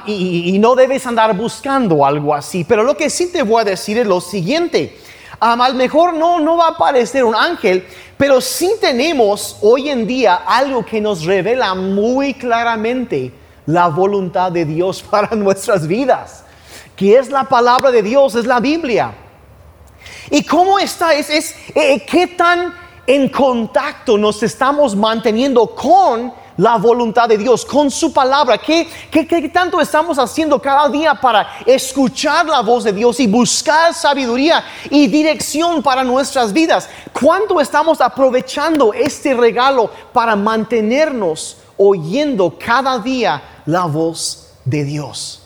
y, 0.04 0.58
no 0.58 0.74
debes 0.74 1.06
andar 1.06 1.34
buscando 1.34 2.04
algo 2.04 2.34
así. 2.34 2.62
Pero 2.64 2.82
lo 2.82 2.94
que 2.94 3.08
sí 3.08 3.32
te 3.32 3.42
voy 3.42 3.62
a 3.62 3.64
decir 3.64 3.96
es 3.96 4.06
lo 4.06 4.20
siguiente. 4.20 4.98
a 5.40 5.56
lo 5.56 5.74
mejor 5.76 6.12
no, 6.12 6.40
no 6.40 6.58
va 6.58 6.66
a 6.66 6.70
aparecer 6.72 7.24
un 7.24 7.34
ángel, 7.34 7.86
pero 8.18 8.42
sí 8.42 8.70
tenemos 8.82 9.56
hoy 9.62 9.88
en 9.88 10.06
día 10.06 10.42
algo 10.46 10.84
que 10.84 11.00
nos 11.00 11.24
revela 11.24 11.74
muy 11.74 12.34
claramente 12.34 13.32
la 13.66 13.88
voluntad 13.88 14.52
de 14.52 14.64
Dios 14.64 15.02
para 15.10 15.34
nuestras 15.36 15.86
vidas, 15.86 16.44
que 16.96 17.18
es 17.18 17.30
la 17.30 17.44
palabra 17.44 17.90
de 17.90 18.02
Dios, 18.02 18.34
es 18.34 18.46
la 18.46 18.60
Biblia. 18.60 19.14
¿Y 20.30 20.44
cómo 20.44 20.78
está? 20.78 21.14
Es, 21.14 21.30
es 21.30 21.54
eh, 21.74 22.04
¿Qué 22.08 22.28
tan 22.28 22.74
en 23.06 23.28
contacto 23.28 24.18
nos 24.18 24.42
estamos 24.42 24.96
manteniendo 24.96 25.68
con 25.68 26.32
la 26.56 26.76
voluntad 26.76 27.28
de 27.28 27.38
Dios, 27.38 27.64
con 27.64 27.90
su 27.90 28.12
palabra? 28.12 28.58
¿Qué, 28.58 28.88
qué, 29.10 29.26
qué 29.26 29.48
tanto 29.48 29.80
estamos 29.80 30.18
haciendo 30.18 30.60
cada 30.60 30.88
día 30.88 31.14
para 31.14 31.58
escuchar 31.66 32.46
la 32.46 32.60
voz 32.60 32.84
de 32.84 32.92
Dios 32.92 33.20
y 33.20 33.26
buscar 33.26 33.94
sabiduría 33.94 34.64
y 34.90 35.06
dirección 35.06 35.82
para 35.82 36.02
nuestras 36.02 36.52
vidas? 36.52 36.88
¿Cuánto 37.12 37.60
estamos 37.60 38.00
aprovechando 38.00 38.92
este 38.92 39.34
regalo 39.34 39.90
para 40.12 40.34
mantenernos 40.34 41.58
oyendo 41.76 42.56
cada 42.58 42.98
día 42.98 43.55
la 43.66 43.84
voz 43.84 44.52
de 44.64 44.84
Dios. 44.84 45.42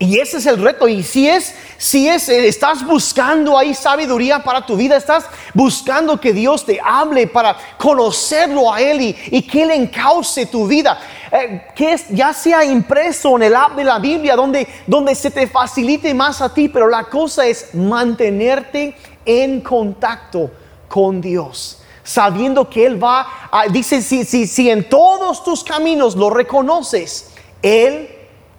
Y 0.00 0.20
ese 0.20 0.36
es 0.36 0.46
el 0.46 0.62
reto. 0.62 0.86
Y 0.86 1.02
si 1.02 1.28
es, 1.28 1.52
si 1.76 2.08
es, 2.08 2.28
eh, 2.28 2.46
estás 2.46 2.86
buscando 2.86 3.58
ahí 3.58 3.74
sabiduría 3.74 4.44
para 4.44 4.64
tu 4.64 4.76
vida, 4.76 4.96
estás 4.96 5.24
buscando 5.52 6.20
que 6.20 6.32
Dios 6.32 6.64
te 6.64 6.78
hable 6.82 7.26
para 7.26 7.56
conocerlo 7.76 8.72
a 8.72 8.80
Él 8.80 9.16
y, 9.30 9.42
que 9.42 9.64
Él 9.64 9.72
encauce 9.72 10.46
tu 10.46 10.68
vida. 10.68 11.00
Eh, 11.32 11.66
que 11.74 11.94
es, 11.94 12.08
ya 12.10 12.32
sea 12.32 12.64
impreso 12.64 13.36
en 13.36 13.42
el 13.42 13.56
app 13.56 13.74
de 13.74 13.82
la 13.82 13.98
Biblia, 13.98 14.36
donde, 14.36 14.68
donde 14.86 15.16
se 15.16 15.32
te 15.32 15.48
facilite 15.48 16.14
más 16.14 16.40
a 16.40 16.54
ti, 16.54 16.68
pero 16.68 16.88
la 16.88 17.04
cosa 17.04 17.44
es 17.44 17.74
mantenerte 17.74 18.96
en 19.24 19.60
contacto 19.60 20.48
con 20.88 21.20
Dios 21.20 21.77
sabiendo 22.08 22.70
que 22.70 22.86
Él 22.86 23.02
va, 23.02 23.48
a, 23.50 23.68
dice, 23.68 24.00
si, 24.00 24.24
si, 24.24 24.46
si 24.46 24.70
en 24.70 24.88
todos 24.88 25.44
tus 25.44 25.62
caminos 25.62 26.16
lo 26.16 26.30
reconoces, 26.30 27.32
Él 27.60 28.08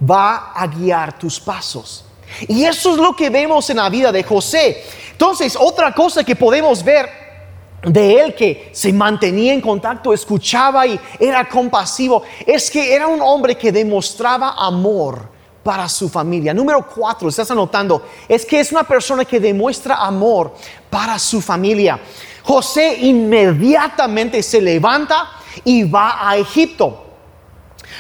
va 0.08 0.52
a 0.54 0.68
guiar 0.68 1.18
tus 1.18 1.40
pasos. 1.40 2.06
Y 2.48 2.64
eso 2.64 2.92
es 2.92 2.98
lo 2.98 3.16
que 3.16 3.32
vemos 3.32 3.68
en 3.72 3.78
la 3.78 3.90
vida 3.90 4.12
de 4.12 4.24
José. 4.24 4.84
Entonces, 5.12 5.58
otra 5.60 5.92
cosa 5.96 6.24
que 6.24 6.36
podemos 6.36 6.84
ver 6.84 7.10
de 7.82 8.20
él 8.20 8.36
que 8.36 8.70
se 8.72 8.94
mantenía 8.94 9.52
en 9.52 9.62
contacto, 9.62 10.14
escuchaba 10.14 10.86
y 10.86 11.00
era 11.20 11.50
compasivo, 11.50 12.22
es 12.46 12.70
que 12.70 12.94
era 12.94 13.08
un 13.08 13.20
hombre 13.20 13.58
que 13.58 13.72
demostraba 13.72 14.54
amor 14.58 15.28
para 15.64 15.90
su 15.90 16.08
familia. 16.08 16.54
Número 16.54 16.86
cuatro, 16.88 17.30
estás 17.30 17.50
anotando, 17.50 18.06
es 18.28 18.46
que 18.46 18.60
es 18.60 18.72
una 18.72 18.84
persona 18.84 19.26
que 19.26 19.40
demuestra 19.40 19.96
amor 19.96 20.54
para 20.90 21.18
su 21.18 21.42
familia. 21.42 22.00
José 22.50 22.98
inmediatamente 23.02 24.42
se 24.42 24.60
levanta 24.60 25.30
y 25.64 25.84
va 25.84 26.28
a 26.28 26.36
Egipto. 26.36 27.06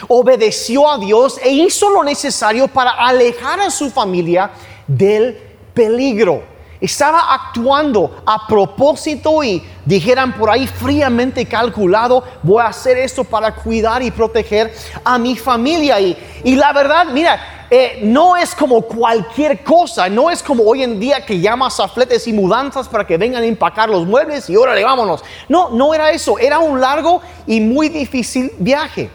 Obedeció 0.08 0.90
a 0.90 0.98
Dios 0.98 1.40
e 1.44 1.52
hizo 1.52 1.88
lo 1.92 2.04
necesario 2.04 2.68
para 2.68 2.94
alejar 2.94 3.60
a 3.60 3.70
su 3.70 3.92
familia 3.92 4.50
del 4.88 5.38
peligro. 5.76 6.42
Estaba 6.82 7.34
actuando 7.34 8.22
a 8.26 8.48
propósito 8.48 9.44
y 9.44 9.62
dijeran 9.84 10.34
por 10.38 10.50
ahí 10.50 10.66
fríamente 10.66 11.46
calculado, 11.46 12.24
voy 12.42 12.62
a 12.62 12.68
hacer 12.68 12.98
esto 12.98 13.26
para 13.26 13.54
cuidar 13.54 14.02
y 14.02 14.12
proteger 14.12 14.74
a 15.04 15.18
mi 15.18 15.36
familia. 15.36 16.00
Y, 16.00 16.18
y 16.46 16.56
la 16.56 16.72
verdad, 16.72 17.08
mira, 17.12 17.66
eh, 17.70 18.00
no 18.04 18.38
es 18.38 18.56
como 18.56 18.82
cualquier 18.82 19.62
cosa, 19.62 20.08
no 20.08 20.32
es 20.32 20.42
como 20.42 20.64
hoy 20.64 20.84
en 20.84 21.02
día 21.02 21.26
que 21.26 21.42
llamas 21.42 21.82
a 21.82 21.90
fletes 21.90 22.26
y 22.28 22.34
mudanzas 22.34 22.88
para 22.88 23.06
que 23.06 23.18
vengan 23.18 23.44
a 23.44 23.46
empacar 23.46 23.90
los 23.90 24.06
muebles 24.06 24.50
y 24.50 24.56
órale, 24.56 24.82
vámonos. 24.82 25.22
No, 25.50 25.72
no 25.72 25.94
era 25.94 26.12
eso, 26.12 26.40
era 26.40 26.60
un 26.60 26.80
largo 26.80 27.22
y 27.46 27.60
muy 27.60 27.90
difícil 27.90 28.54
viaje. 28.58 29.10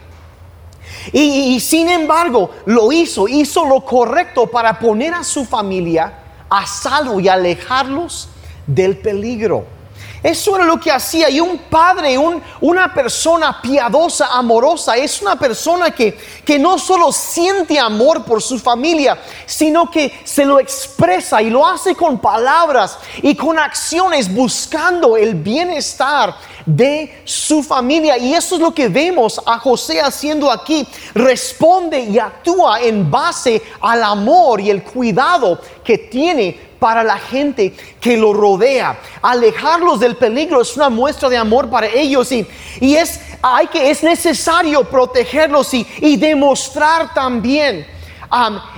Y, 1.14 1.54
y 1.54 1.60
sin 1.60 1.88
embargo, 1.88 2.50
lo 2.66 2.92
hizo, 2.92 3.26
hizo 3.26 3.64
lo 3.64 3.80
correcto 3.80 4.46
para 4.46 4.78
poner 4.78 5.14
a 5.14 5.24
su 5.24 5.46
familia 5.46 6.23
a 6.50 6.66
salvo 6.66 7.20
y 7.20 7.28
alejarlos 7.28 8.28
del 8.66 8.96
peligro. 8.98 9.66
Eso 10.24 10.56
era 10.56 10.64
lo 10.64 10.80
que 10.80 10.90
hacía. 10.90 11.28
Y 11.28 11.38
un 11.38 11.58
padre, 11.58 12.16
un, 12.16 12.42
una 12.62 12.94
persona 12.94 13.60
piadosa, 13.60 14.28
amorosa, 14.32 14.96
es 14.96 15.20
una 15.20 15.38
persona 15.38 15.90
que, 15.90 16.16
que 16.46 16.58
no 16.58 16.78
solo 16.78 17.12
siente 17.12 17.78
amor 17.78 18.24
por 18.24 18.40
su 18.40 18.58
familia, 18.58 19.18
sino 19.44 19.90
que 19.90 20.18
se 20.24 20.46
lo 20.46 20.58
expresa 20.58 21.42
y 21.42 21.50
lo 21.50 21.66
hace 21.66 21.94
con 21.94 22.18
palabras 22.18 22.98
y 23.20 23.34
con 23.34 23.58
acciones 23.58 24.34
buscando 24.34 25.18
el 25.18 25.34
bienestar 25.34 26.34
de 26.64 27.22
su 27.24 27.62
familia. 27.62 28.16
Y 28.16 28.32
eso 28.32 28.54
es 28.54 28.62
lo 28.62 28.72
que 28.72 28.88
vemos 28.88 29.38
a 29.44 29.58
José 29.58 30.00
haciendo 30.00 30.50
aquí. 30.50 30.88
Responde 31.14 32.00
y 32.00 32.18
actúa 32.18 32.80
en 32.80 33.10
base 33.10 33.62
al 33.80 34.02
amor 34.02 34.60
y 34.62 34.70
el 34.70 34.82
cuidado 34.82 35.60
que 35.84 35.98
tiene 35.98 36.58
para 36.78 37.04
la 37.04 37.18
gente 37.18 37.72
que 38.00 38.16
lo 38.16 38.32
rodea. 38.32 38.98
Alejarlos 39.22 40.00
del 40.00 40.16
peligro 40.16 40.60
es 40.60 40.76
una 40.76 40.90
muestra 40.90 41.28
de 41.28 41.36
amor 41.36 41.70
para 41.70 41.86
ellos 41.86 42.30
y, 42.32 42.46
y 42.80 42.96
es, 42.96 43.20
hay 43.42 43.66
que, 43.68 43.90
es 43.90 44.02
necesario 44.02 44.84
protegerlos 44.84 45.72
y, 45.74 45.86
y 46.00 46.16
demostrar 46.16 47.14
también 47.14 47.86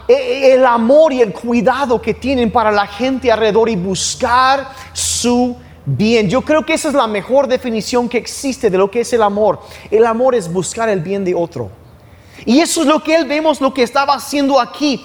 e, 0.09 0.13
e, 0.13 0.55
el 0.55 0.67
amor 0.67 1.13
y 1.13 1.23
el 1.23 1.33
cuidado 1.33 2.01
que 2.01 2.15
tienen 2.15 2.51
para 2.51 2.71
la 2.71 2.87
gente 2.87 3.33
alrededor 3.33 3.69
y 3.69 3.77
buscar 3.77 4.69
su 4.93 5.57
bien. 5.85 6.29
Yo 6.29 6.43
creo 6.43 6.67
que 6.67 6.75
esa 6.75 6.89
es 6.89 6.95
la 6.95 7.07
mejor 7.07 7.47
definición 7.47 8.09
que 8.09 8.19
existe 8.19 8.69
de 8.69 8.77
lo 8.77 8.91
que 8.91 9.01
es 9.01 9.13
el 9.13 9.23
amor. 9.23 9.61
El 9.91 10.05
amor 10.05 10.35
es 10.35 10.53
buscar 10.53 10.89
el 10.89 11.01
bien 11.01 11.25
de 11.25 11.35
otro. 11.35 11.71
Y 12.45 12.61
eso 12.61 12.83
es 12.83 12.87
lo 12.87 13.03
que 13.03 13.17
él 13.17 13.25
vemos, 13.25 13.61
lo 13.61 13.73
que 13.73 13.83
estaba 13.83 14.15
haciendo 14.15 14.61
aquí. 14.61 15.05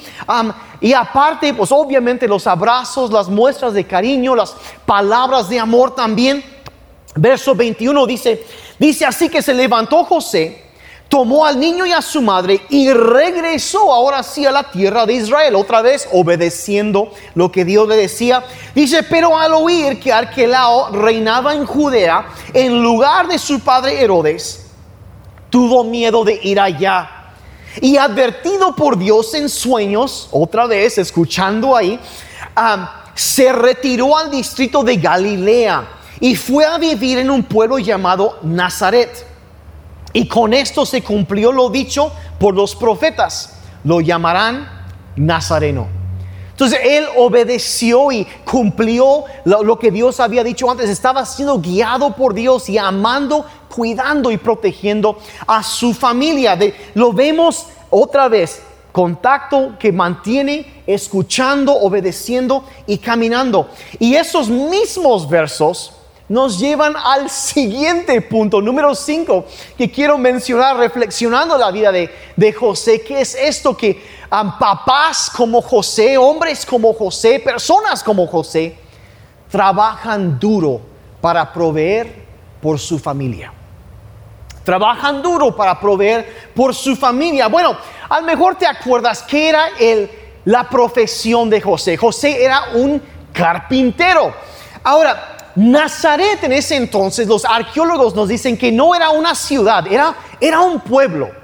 Y 0.82 0.94
aparte, 0.94 1.54
pues 1.54 1.72
obviamente 1.72 2.28
los 2.28 2.48
abrazos, 2.48 3.12
las 3.12 3.30
muestras 3.30 3.74
de 3.74 3.86
cariño, 3.86 4.36
las 4.36 4.56
palabras 4.84 5.48
de 5.48 5.60
amor 5.60 5.94
también. 5.94 6.44
Verso 7.16 7.54
21 7.54 8.08
dice, 8.08 8.44
dice 8.80 9.06
así 9.06 9.30
que 9.30 9.44
se 9.44 9.54
levantó 9.54 10.04
José, 10.06 10.64
tomó 11.08 11.46
al 11.46 11.60
niño 11.60 11.86
y 11.86 11.92
a 11.92 12.02
su 12.02 12.20
madre 12.20 12.62
y 12.70 12.92
regresó 12.92 13.94
ahora 13.94 14.24
sí 14.24 14.44
a 14.48 14.52
la 14.52 14.72
tierra 14.72 15.06
de 15.06 15.14
Israel, 15.14 15.54
otra 15.56 15.84
vez 15.84 16.10
obedeciendo 16.14 17.12
lo 17.36 17.52
que 17.52 17.64
Dios 17.64 17.88
le 17.88 17.98
decía. 17.98 18.44
Dice, 18.74 19.04
pero 19.04 19.38
al 19.38 19.54
oír 19.54 20.00
que 20.00 20.12
Arquelao 20.12 20.90
reinaba 20.94 21.54
en 21.54 21.66
Judea 21.68 22.26
en 22.56 22.82
lugar 22.82 23.28
de 23.28 23.38
su 23.38 23.60
padre 23.60 24.02
Herodes, 24.02 24.66
tuvo 25.52 25.84
miedo 25.84 26.24
de 26.24 26.40
ir 26.42 26.60
allá 26.60 27.21
y 27.80 27.98
advertido 27.98 28.76
por 28.76 28.98
Dios 28.98 29.34
en 29.34 29.48
sueños, 29.48 30.28
otra 30.32 30.66
vez 30.66 30.98
escuchando 30.98 31.76
ahí, 31.76 32.00
se 33.16 33.54
retiró 33.54 34.18
al 34.18 34.30
distrito 34.32 34.84
de 34.84 34.98
Galilea 34.98 35.88
y 36.20 36.36
fue 36.36 36.66
a 36.66 36.78
vivir 36.78 37.20
en 37.20 37.30
un 37.30 37.44
pueblo 37.44 37.80
llamado 37.80 38.40
Nazaret. 38.42 39.28
Y 40.14 40.28
con 40.28 40.54
esto 40.54 40.86
se 40.86 41.02
cumplió 41.02 41.52
lo 41.52 41.70
dicho 41.70 42.12
por 42.40 42.56
los 42.56 42.76
profetas. 42.76 43.54
Lo 43.84 44.02
llamarán 44.02 44.68
Nazareno. 45.16 46.01
Entonces 46.52 46.80
él 46.84 47.06
obedeció 47.18 48.12
y 48.12 48.28
cumplió 48.46 49.24
lo, 49.46 49.80
que 49.80 49.90
Dios 49.90 50.20
había 50.20 50.44
dicho 50.44 50.70
antes. 50.70 50.90
Estaba 50.90 51.26
siendo 51.26 51.60
guiado 51.60 52.16
por 52.16 52.34
Dios 52.34 52.70
y 52.70 52.78
amando 52.78 53.46
cuidando 53.74 54.32
y 54.32 54.38
protegiendo 54.38 55.18
a 55.48 55.64
su 55.64 55.94
familia. 55.94 56.56
De, 56.56 56.76
lo 56.94 57.14
vemos 57.14 57.68
otra 57.90 58.28
vez, 58.28 58.62
contacto 58.92 59.74
que 59.80 59.92
mantiene 59.92 60.84
escuchando, 60.86 61.74
obedeciendo 61.74 62.66
y 62.86 62.98
caminando. 62.98 63.70
Y 63.98 64.16
esos 64.16 64.50
mismos 64.50 65.28
versos 65.28 65.94
nos 66.32 66.60
llevan 66.60 66.96
al 66.96 67.30
siguiente 67.30 68.22
punto, 68.22 68.62
número 68.62 68.96
5, 68.96 69.46
que 69.78 69.92
quiero 69.92 70.18
mencionar 70.18 70.78
reflexionando 70.78 71.58
la 71.58 71.72
vida 71.72 71.92
de, 71.92 72.10
de 72.38 72.54
José, 72.54 73.02
que 73.02 73.20
es 73.20 73.36
esto 73.36 73.76
que 73.76 74.02
um, 74.32 74.58
papás 74.58 75.30
como 75.30 75.62
José, 75.62 76.18
hombres 76.18 76.66
como 76.66 76.94
José, 76.94 77.40
personas 77.40 78.04
como 78.04 78.28
José, 78.28 78.78
trabajan 79.50 80.40
duro 80.40 80.82
para 81.20 81.52
proveer 81.52 82.26
por 82.62 82.80
su 82.80 82.98
familia 82.98 83.54
trabajan 84.64 85.22
duro 85.22 85.56
para 85.56 85.80
proveer 85.80 86.52
por 86.56 86.76
su 86.76 86.96
familia. 86.96 87.48
Bueno, 87.48 87.76
a 88.08 88.20
lo 88.20 88.26
mejor 88.26 88.56
te 88.56 88.68
acuerdas 88.68 89.24
que 89.24 89.50
era 89.50 89.70
el, 89.80 90.10
la 90.46 90.68
profesión 90.70 91.50
de 91.50 91.62
José. 91.62 91.98
José 91.98 92.44
era 92.44 92.70
un 92.76 93.02
carpintero. 93.34 94.34
Ahora, 94.84 95.38
Nazaret 95.56 96.44
en 96.44 96.54
ese 96.54 96.76
entonces, 96.76 97.28
los 97.28 97.44
arqueólogos 97.44 98.16
nos 98.16 98.30
dicen 98.30 98.58
que 98.58 98.72
no 98.72 98.96
era 98.96 99.10
una 99.10 99.36
ciudad, 99.36 99.86
era, 99.88 100.16
era 100.40 100.62
un 100.62 100.80
pueblo. 100.80 101.41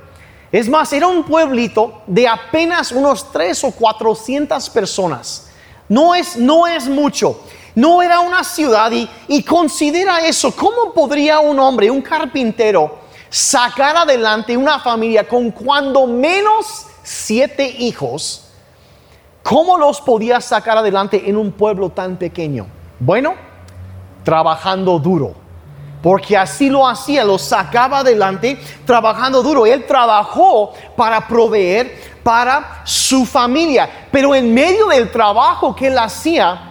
Es 0.52 0.70
más, 0.70 0.92
era 0.94 1.08
un 1.08 1.24
pueblito 1.24 2.02
de 2.08 2.28
apenas 2.28 2.92
unos 2.92 3.32
tres 3.32 3.64
o 3.64 3.72
cuatrocientas 3.72 4.70
personas. 4.70 5.50
No 5.90 6.16
es, 6.16 6.38
no 6.38 6.68
es 6.68 6.88
mucho. 6.88 7.42
No 7.76 8.02
era 8.02 8.22
una 8.22 8.44
ciudad 8.44 8.92
y 9.28 9.44
considera 9.44 10.20
eso. 10.20 10.56
¿Cómo 10.56 10.94
podría 10.94 11.40
un 11.40 11.60
hombre, 11.60 11.92
un 11.92 12.02
carpintero, 12.02 13.00
sacar 13.30 13.96
adelante 13.98 14.58
una 14.58 14.80
familia 14.80 15.28
con 15.28 15.52
cuando 15.52 16.08
menos 16.08 16.88
siete 17.04 17.66
hijos, 17.66 18.50
¿cómo 19.44 19.78
los 19.78 20.02
podía 20.02 20.42
sacar 20.42 20.78
adelante 20.78 21.30
en 21.30 21.38
un 21.38 21.52
pueblo 21.54 21.90
tan 21.90 22.18
pequeño? 22.18 22.68
Bueno, 23.00 23.36
trabajando 24.24 25.00
duro. 25.00 25.47
Porque 26.02 26.38
así 26.38 26.70
lo 26.70 26.88
hacía, 26.88 27.24
lo 27.24 27.40
sacaba 27.40 28.00
adelante 28.00 28.60
trabajando 28.86 29.42
duro. 29.42 29.66
Él 29.66 29.86
trabajó 29.86 30.74
para 30.96 31.28
proveer 31.28 32.18
para 32.24 32.82
su 32.84 33.26
familia. 33.26 33.90
Pero 34.12 34.36
en 34.36 34.54
medio 34.54 34.88
del 34.88 35.10
trabajo 35.12 35.76
que 35.76 35.88
él 35.88 35.98
hacía, 35.98 36.68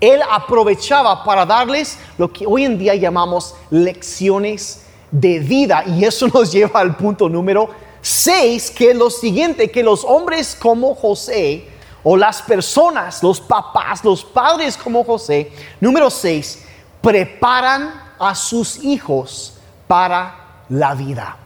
él 0.00 0.20
aprovechaba 0.30 1.24
para 1.24 1.46
darles 1.46 1.98
lo 2.18 2.32
que 2.32 2.46
hoy 2.46 2.64
en 2.64 2.78
día 2.78 2.94
llamamos 2.94 3.54
lecciones 3.70 4.84
de 5.10 5.38
vida. 5.38 5.84
Y 5.86 6.04
eso 6.04 6.28
nos 6.34 6.52
lleva 6.52 6.80
al 6.80 6.96
punto 6.96 7.28
número 7.28 7.70
6, 8.00 8.70
que 8.72 8.90
es 8.90 8.96
lo 8.96 9.10
siguiente, 9.10 9.70
que 9.70 9.82
los 9.82 10.04
hombres 10.04 10.56
como 10.60 10.94
José, 10.94 11.68
o 12.04 12.16
las 12.16 12.42
personas, 12.42 13.22
los 13.22 13.40
papás, 13.40 14.04
los 14.04 14.24
padres 14.24 14.76
como 14.76 15.04
José, 15.04 15.52
número 15.80 16.10
6, 16.10 16.64
preparan 17.00 18.01
a 18.22 18.36
sus 18.36 18.82
hijos 18.84 19.54
para 19.88 20.64
la 20.68 20.94
vida. 20.94 21.36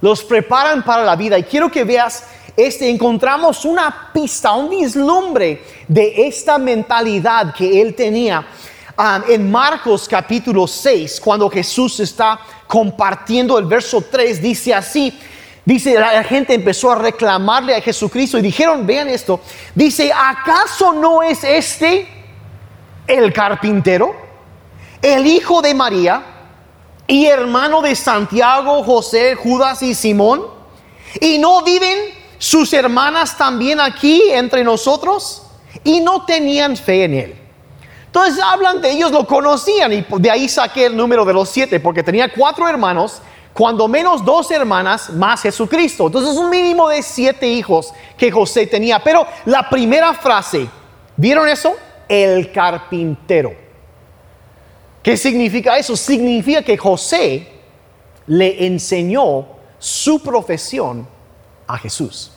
Los 0.00 0.24
preparan 0.24 0.82
para 0.82 1.04
la 1.04 1.14
vida. 1.14 1.38
Y 1.38 1.44
quiero 1.44 1.70
que 1.70 1.84
veas, 1.84 2.24
este, 2.56 2.90
encontramos 2.90 3.64
una 3.64 4.10
pista, 4.12 4.52
un 4.52 4.68
vislumbre 4.68 5.62
de 5.86 6.26
esta 6.26 6.58
mentalidad 6.58 7.54
que 7.54 7.80
él 7.80 7.94
tenía 7.94 8.40
um, 8.96 9.30
en 9.30 9.50
Marcos 9.50 10.08
capítulo 10.08 10.66
6, 10.66 11.20
cuando 11.20 11.48
Jesús 11.48 12.00
está 12.00 12.40
compartiendo 12.66 13.56
el 13.56 13.66
verso 13.66 14.02
3, 14.02 14.42
dice 14.42 14.74
así, 14.74 15.16
dice, 15.64 15.94
la 15.94 16.24
gente 16.24 16.54
empezó 16.54 16.90
a 16.90 16.96
reclamarle 16.96 17.76
a 17.76 17.80
Jesucristo 17.80 18.38
y 18.38 18.42
dijeron, 18.42 18.86
vean 18.86 19.08
esto, 19.08 19.40
dice, 19.74 20.12
¿acaso 20.12 20.92
no 20.92 21.22
es 21.22 21.44
este 21.44 22.08
el 23.06 23.32
carpintero, 23.32 24.27
el 25.02 25.26
hijo 25.26 25.62
de 25.62 25.74
María 25.74 26.22
y 27.06 27.26
hermano 27.26 27.80
de 27.80 27.94
Santiago, 27.94 28.82
José, 28.82 29.34
Judas 29.34 29.82
y 29.82 29.94
Simón? 29.94 30.42
¿Y 31.20 31.38
no 31.38 31.62
viven 31.62 31.98
sus 32.38 32.72
hermanas 32.72 33.36
también 33.36 33.80
aquí 33.80 34.22
entre 34.30 34.62
nosotros? 34.64 35.42
Y 35.84 36.00
no 36.00 36.24
tenían 36.24 36.76
fe 36.76 37.04
en 37.04 37.14
él. 37.14 37.38
Entonces 38.06 38.42
hablan 38.42 38.80
de 38.80 38.90
ellos, 38.90 39.12
lo 39.12 39.26
conocían 39.26 39.92
y 39.92 40.04
de 40.18 40.30
ahí 40.30 40.48
saqué 40.48 40.86
el 40.86 40.96
número 40.96 41.24
de 41.24 41.32
los 41.32 41.48
siete, 41.48 41.78
porque 41.78 42.02
tenía 42.02 42.32
cuatro 42.32 42.66
hermanos, 42.66 43.20
cuando 43.52 43.86
menos 43.86 44.24
dos 44.24 44.50
hermanas 44.50 45.10
más 45.10 45.42
Jesucristo. 45.42 46.06
Entonces 46.06 46.36
un 46.36 46.48
mínimo 46.48 46.88
de 46.88 47.02
siete 47.02 47.46
hijos 47.48 47.92
que 48.16 48.30
José 48.30 48.66
tenía. 48.66 48.98
Pero 49.00 49.26
la 49.44 49.68
primera 49.68 50.14
frase, 50.14 50.68
¿vieron 51.16 51.48
eso? 51.48 51.74
El 52.08 52.50
carpintero. 52.50 53.67
¿Qué 55.08 55.16
significa 55.16 55.78
eso? 55.78 55.96
Significa 55.96 56.60
que 56.60 56.76
José 56.76 57.48
le 58.26 58.66
enseñó 58.66 59.46
su 59.78 60.22
profesión 60.22 61.08
a 61.66 61.78
Jesús. 61.78 62.30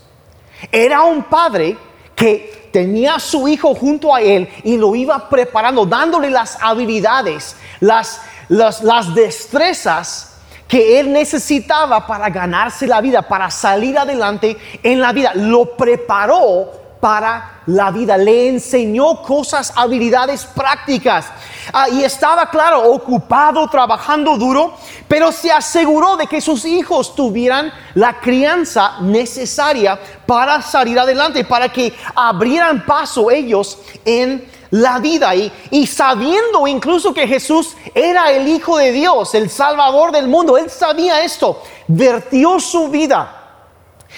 Era 0.72 1.02
un 1.02 1.24
padre 1.24 1.76
que 2.16 2.70
tenía 2.72 3.16
a 3.16 3.20
su 3.20 3.46
hijo 3.50 3.76
junto 3.76 4.16
a 4.16 4.22
él 4.22 4.48
y 4.64 4.78
lo 4.78 4.96
iba 4.96 5.28
preparando, 5.28 5.86
dándole 5.86 6.30
las 6.30 6.58
habilidades, 6.62 7.58
las, 7.82 8.22
las, 8.48 9.14
destrezas 9.14 10.38
que 10.66 10.98
él 10.98 11.12
necesitaba 11.12 12.08
para 12.08 12.30
ganarse 12.30 12.88
la 12.88 13.02
vida, 13.02 13.22
para 13.22 13.52
salir 13.52 13.98
adelante 13.98 14.56
en 14.82 15.02
la 15.02 15.12
vida. 15.12 15.34
Lo 15.36 15.76
preparó 15.76 16.72
para 17.02 17.64
la 17.66 17.92
vida. 17.92 18.16
Le 18.16 18.48
enseñó 18.48 19.22
cosas, 19.24 19.74
habilidades 19.76 20.46
prácticas. 20.46 21.26
Ah, 21.74 21.90
y 21.90 22.04
estaba, 22.04 22.50
claro, 22.50 22.90
ocupado, 22.92 23.68
trabajando 23.68 24.38
duro, 24.38 24.76
pero 25.08 25.32
se 25.32 25.52
aseguró 25.52 26.16
de 26.16 26.28
que 26.28 26.40
sus 26.40 26.64
hijos 26.64 27.16
tuvieran 27.16 27.74
la 27.96 28.20
crianza 28.20 29.00
necesaria 29.02 30.00
para 30.26 30.62
salir 30.62 30.98
adelante, 31.00 31.44
para 31.44 31.70
que 31.70 31.94
abrieran 32.16 32.86
paso 32.86 33.30
ellos 33.32 33.80
en 34.06 34.50
la 34.70 35.00
vida 35.00 35.36
y, 35.36 35.52
y, 35.72 35.86
sabiendo 35.86 36.66
incluso 36.66 37.14
que 37.14 37.28
Jesús 37.28 37.76
era 37.94 38.32
el 38.32 38.48
Hijo 38.48 38.78
de 38.78 38.94
Dios, 38.94 39.36
el 39.36 39.50
Salvador 39.50 40.14
del 40.14 40.30
mundo, 40.30 40.58
él 40.58 40.70
sabía 40.70 41.24
esto, 41.24 41.62
vertió 41.88 42.58
su 42.58 42.88
vida 42.88 43.41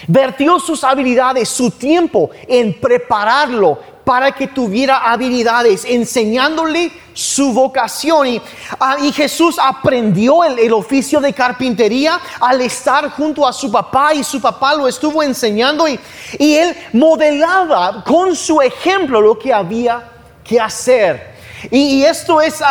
Vertió 0.08 0.60
sus 0.60 0.84
habilidades, 0.84 1.50
su 1.50 1.72
tiempo 1.72 2.30
en 2.48 2.80
prepararlo 2.80 3.80
para 4.04 4.32
que 4.32 4.48
tuviera 4.48 5.12
habilidades, 5.12 5.86
enseñándole 5.86 6.92
su 7.14 7.54
vocación. 7.54 8.28
Y, 8.28 8.42
ah, 8.80 8.98
Jesús 9.14 9.58
aprendió 9.62 10.44
el, 10.44 10.74
oficio 10.74 11.22
de 11.22 11.34
carpintería 11.34 12.20
al 12.40 12.62
estar 12.62 13.10
junto 13.12 13.48
a 13.48 13.54
su 13.54 13.72
papá 13.72 14.14
y 14.14 14.24
su 14.24 14.42
papá 14.42 14.76
lo 14.76 14.88
estuvo 14.88 15.24
enseñando 15.24 15.88
y, 15.88 16.00
y 16.38 16.56
él 16.56 16.76
modelaba 16.94 18.04
con 18.04 18.36
su 18.36 18.62
ejemplo 18.62 19.22
lo 19.22 19.38
que 19.38 19.54
había 19.54 20.10
que 20.44 20.60
hacer. 20.60 21.33
Y, 21.72 22.04
esto 22.04 22.42
es, 22.42 22.62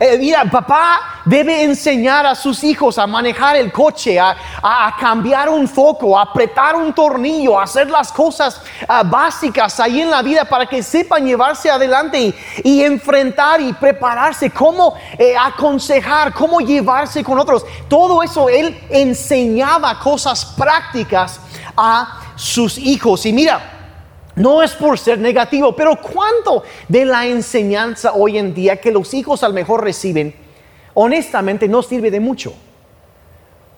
eh, 0.00 0.18
mira, 0.18 0.44
papá 0.50 1.00
debe 1.24 1.62
enseñar 1.62 2.26
a 2.26 2.34
sus 2.34 2.64
hijos 2.64 2.98
a 2.98 3.06
manejar 3.06 3.56
el 3.56 3.70
coche, 3.70 4.18
a, 4.18 4.36
cambiar 4.98 5.48
un 5.48 5.68
foco, 5.68 6.18
a 6.18 6.22
apretar 6.22 6.76
un 6.76 6.92
tornillo, 6.92 7.58
a 7.58 7.64
hacer 7.64 7.90
las 7.90 8.12
cosas 8.12 8.60
ah, 8.88 9.02
básicas 9.02 9.78
ahí 9.80 10.00
en 10.00 10.10
la 10.10 10.22
vida 10.22 10.44
para 10.44 10.66
que 10.66 10.82
sepan 10.82 11.26
llevarse 11.26 11.70
adelante 11.70 12.34
y, 12.64 12.82
enfrentar 12.82 13.60
y 13.60 13.72
prepararse, 13.72 14.50
cómo 14.50 14.94
eh, 15.18 15.34
aconsejar, 15.38 16.32
cómo 16.32 16.60
llevarse 16.60 17.22
con 17.22 17.38
otros. 17.38 17.64
Todo 17.88 18.22
eso 18.22 18.48
él 18.48 18.78
enseñaba 18.90 19.98
cosas 19.98 20.44
prácticas 20.44 21.40
a 21.76 22.20
sus 22.34 22.78
hijos. 22.78 23.24
Y 23.26 23.32
mira, 23.32 23.71
no 24.34 24.62
es 24.62 24.72
por 24.72 24.98
ser 24.98 25.18
negativo, 25.18 25.76
pero 25.76 25.96
¿cuánto 25.96 26.62
de 26.88 27.04
la 27.04 27.26
enseñanza 27.26 28.12
hoy 28.12 28.38
en 28.38 28.54
día 28.54 28.80
que 28.80 28.90
los 28.90 29.12
hijos 29.12 29.42
al 29.42 29.52
mejor 29.52 29.84
reciben, 29.84 30.34
honestamente 30.94 31.68
no 31.68 31.82
sirve 31.82 32.10
de 32.10 32.20
mucho? 32.20 32.54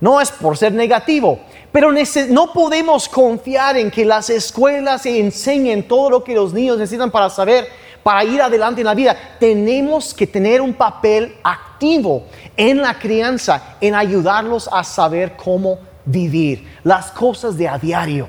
No 0.00 0.20
es 0.20 0.30
por 0.30 0.56
ser 0.56 0.72
negativo, 0.72 1.40
pero 1.72 1.90
no 2.28 2.52
podemos 2.52 3.08
confiar 3.08 3.76
en 3.76 3.90
que 3.90 4.04
las 4.04 4.30
escuelas 4.30 5.06
enseñen 5.06 5.88
todo 5.88 6.10
lo 6.10 6.24
que 6.24 6.34
los 6.34 6.52
niños 6.52 6.78
necesitan 6.78 7.10
para 7.10 7.30
saber, 7.30 7.66
para 8.02 8.22
ir 8.24 8.40
adelante 8.42 8.82
en 8.82 8.86
la 8.86 8.94
vida. 8.94 9.16
Tenemos 9.40 10.12
que 10.12 10.26
tener 10.26 10.60
un 10.60 10.74
papel 10.74 11.36
activo 11.42 12.24
en 12.56 12.82
la 12.82 12.98
crianza, 12.98 13.76
en 13.80 13.94
ayudarlos 13.94 14.68
a 14.70 14.84
saber 14.84 15.36
cómo 15.36 15.78
vivir 16.04 16.68
las 16.84 17.10
cosas 17.10 17.56
de 17.56 17.66
a 17.66 17.78
diario. 17.78 18.28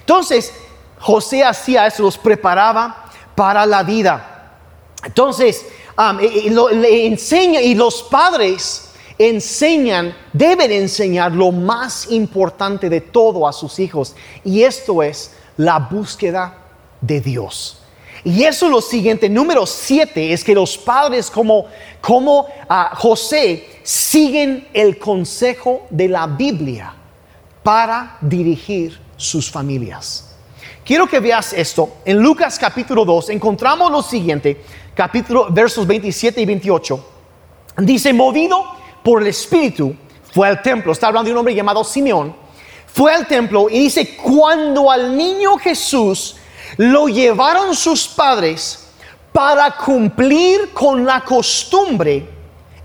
Entonces, 0.00 0.52
José 1.00 1.42
hacía 1.42 1.86
eso, 1.86 2.02
los 2.02 2.18
preparaba 2.18 3.10
para 3.34 3.66
la 3.66 3.82
vida. 3.82 4.56
Entonces, 5.04 5.66
le 6.20 7.06
enseña 7.06 7.60
y 7.60 7.74
los 7.74 8.02
padres 8.02 8.90
enseñan, 9.18 10.14
deben 10.32 10.72
enseñar 10.72 11.32
lo 11.32 11.52
más 11.52 12.10
importante 12.10 12.88
de 12.88 13.02
todo 13.02 13.46
a 13.46 13.52
sus 13.52 13.78
hijos 13.78 14.14
y 14.44 14.62
esto 14.62 15.02
es 15.02 15.32
la 15.58 15.78
búsqueda 15.78 16.56
de 17.02 17.20
Dios. 17.20 17.76
Y 18.24 18.44
eso 18.44 18.66
es 18.66 18.72
lo 18.72 18.80
siguiente, 18.80 19.28
número 19.28 19.66
siete, 19.66 20.32
es 20.32 20.44
que 20.44 20.54
los 20.54 20.76
padres 20.76 21.30
como, 21.30 21.66
como 22.00 22.46
ah, 22.68 22.92
José 22.94 23.80
siguen 23.82 24.68
el 24.74 24.98
consejo 24.98 25.86
de 25.90 26.08
la 26.08 26.26
Biblia 26.26 26.94
para 27.62 28.18
dirigir 28.20 28.98
sus 29.16 29.50
familias. 29.50 30.29
Quiero 30.84 31.06
que 31.06 31.20
veas 31.20 31.52
esto. 31.52 31.96
En 32.04 32.18
Lucas 32.18 32.58
capítulo 32.58 33.04
2 33.04 33.30
encontramos 33.30 33.90
lo 33.90 34.02
siguiente, 34.02 34.62
capítulo 34.94 35.48
versos 35.50 35.86
27 35.86 36.40
y 36.40 36.46
28. 36.46 37.06
Dice, 37.78 38.12
movido 38.12 38.64
por 39.02 39.22
el 39.22 39.28
Espíritu, 39.28 39.94
fue 40.32 40.48
al 40.48 40.62
templo. 40.62 40.92
Está 40.92 41.08
hablando 41.08 41.28
de 41.28 41.32
un 41.32 41.38
hombre 41.38 41.54
llamado 41.54 41.84
Simeón. 41.84 42.34
Fue 42.86 43.14
al 43.14 43.26
templo 43.26 43.68
y 43.70 43.78
dice, 43.78 44.16
cuando 44.16 44.90
al 44.90 45.16
niño 45.16 45.56
Jesús 45.58 46.36
lo 46.76 47.08
llevaron 47.08 47.74
sus 47.74 48.08
padres 48.08 48.88
para 49.32 49.76
cumplir 49.76 50.72
con 50.72 51.04
la 51.04 51.20
costumbre 51.20 52.26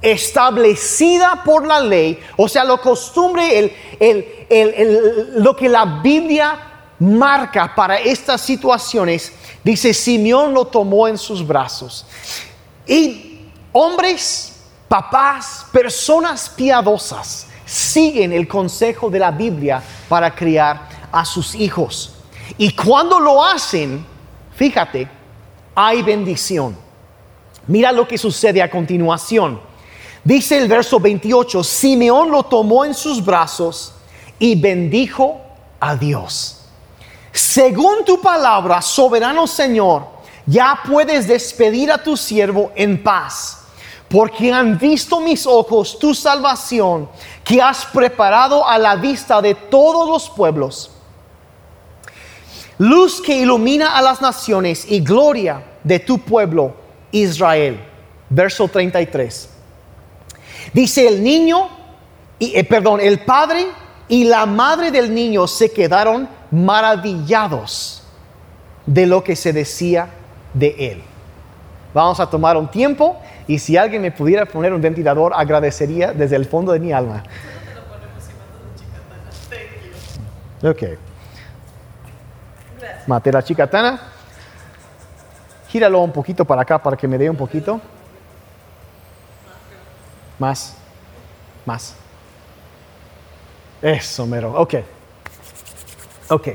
establecida 0.02 1.42
por 1.44 1.66
la 1.66 1.80
ley, 1.80 2.20
o 2.38 2.48
sea, 2.48 2.64
la 2.64 2.78
costumbre, 2.78 3.74
lo 5.34 5.56
que 5.56 5.68
la 5.68 6.02
Biblia 6.04 6.75
marca 7.00 7.74
para 7.76 7.98
estas 7.98 8.42
situaciones, 8.42 9.32
dice, 9.64 9.94
Simeón 9.94 10.54
lo 10.54 10.66
tomó 10.66 11.08
en 11.08 11.18
sus 11.18 11.46
brazos. 11.46 12.06
Y 12.88 13.40
hombres, 13.72 14.62
papás, 14.88 15.66
personas 15.72 16.50
piadosas 16.50 17.48
siguen 17.66 18.32
el 18.32 18.48
consejo 18.48 19.10
de 19.10 19.20
la 19.20 19.32
Biblia 19.32 19.82
para 20.08 20.34
criar 20.34 21.08
a 21.12 21.26
sus 21.26 21.56
hijos. 21.56 22.14
Y 22.58 22.72
cuando 22.74 23.20
lo 23.20 23.44
hacen, 23.44 24.06
fíjate, 24.56 25.10
hay 25.74 26.04
bendición. 26.04 26.78
Mira 27.68 27.92
lo 27.92 28.08
que 28.08 28.18
sucede 28.18 28.62
a 28.62 28.70
continuación. 28.70 29.60
Dice 30.24 30.58
el 30.58 30.68
verso 30.68 31.00
28, 31.00 31.64
Simeón 31.64 32.32
lo 32.32 32.44
tomó 32.44 32.86
en 32.86 32.94
sus 32.94 33.24
brazos 33.24 33.94
y 34.40 34.60
bendijo 34.60 35.42
a 35.80 35.96
Dios. 35.96 36.65
Según 37.36 38.06
tu 38.06 38.22
palabra, 38.22 38.82
soberano 38.82 39.46
Señor, 39.46 40.08
ya 40.46 40.80
puedes 40.88 41.28
despedir 41.28 41.92
a 41.92 42.02
tu 42.02 42.16
siervo 42.16 42.72
en 42.76 43.04
paz, 43.04 43.66
porque 44.08 44.54
han 44.54 44.78
visto 44.78 45.20
mis 45.20 45.46
ojos 45.46 46.00
tu 46.00 46.14
salvación 46.14 47.10
que 47.44 47.62
has 47.62 47.86
preparado 47.88 48.66
a 48.66 48.78
la 48.78 48.96
vista 48.96 49.42
de 49.42 49.54
todos 49.54 50.08
los 50.08 50.30
pueblos. 50.30 50.92
Luz 52.78 53.22
que 53.22 53.36
ilumina 53.36 53.98
a 53.98 54.02
las 54.02 54.22
naciones 54.22 54.90
y 54.90 55.02
gloria 55.02 55.62
de 55.84 56.00
tu 56.00 56.20
pueblo 56.20 56.74
Israel. 57.12 57.84
Verso 58.30 58.70
33. 58.70 59.50
Dice 60.72 61.06
el 61.06 61.22
niño, 61.22 61.68
y, 62.40 62.58
eh, 62.58 62.64
perdón, 62.64 63.02
el 63.02 63.20
padre 63.26 63.68
y 64.08 64.24
la 64.24 64.46
madre 64.46 64.90
del 64.90 65.14
niño 65.14 65.48
se 65.48 65.72
quedaron 65.74 66.30
maravillados 66.52 68.04
de 68.86 69.06
lo 69.06 69.24
que 69.24 69.36
se 69.36 69.54
decía 69.54 70.10
de 70.54 70.76
él. 70.78 71.04
Vamos 71.94 72.20
a 72.20 72.30
tomar 72.30 72.58
un 72.58 72.70
tiempo 72.70 73.18
y 73.48 73.60
si 73.60 73.78
alguien 73.78 74.02
me 74.02 74.12
pudiera 74.12 74.46
poner 74.46 74.74
un 74.74 74.82
ventilador, 74.82 75.34
agradecería 75.36 76.12
desde 76.12 76.36
el 76.36 76.46
fondo 76.46 76.72
de 76.72 76.80
mi 76.80 76.92
alma. 76.92 77.24
Ok. 80.64 80.84
Mate 83.08 83.32
la 83.32 83.44
chicatana. 83.44 84.00
Gíralo 85.70 86.00
un 86.00 86.12
poquito 86.12 86.46
para 86.46 86.64
acá 86.64 86.82
para 86.82 86.98
que 86.98 87.08
me 87.08 87.18
dé 87.18 87.30
un 87.30 87.36
poquito. 87.36 87.80
Más. 90.40 90.76
Más. 91.66 91.96
Eso, 93.82 94.26
mero. 94.26 94.54
Ok. 94.60 94.76
Ok. 96.30 96.50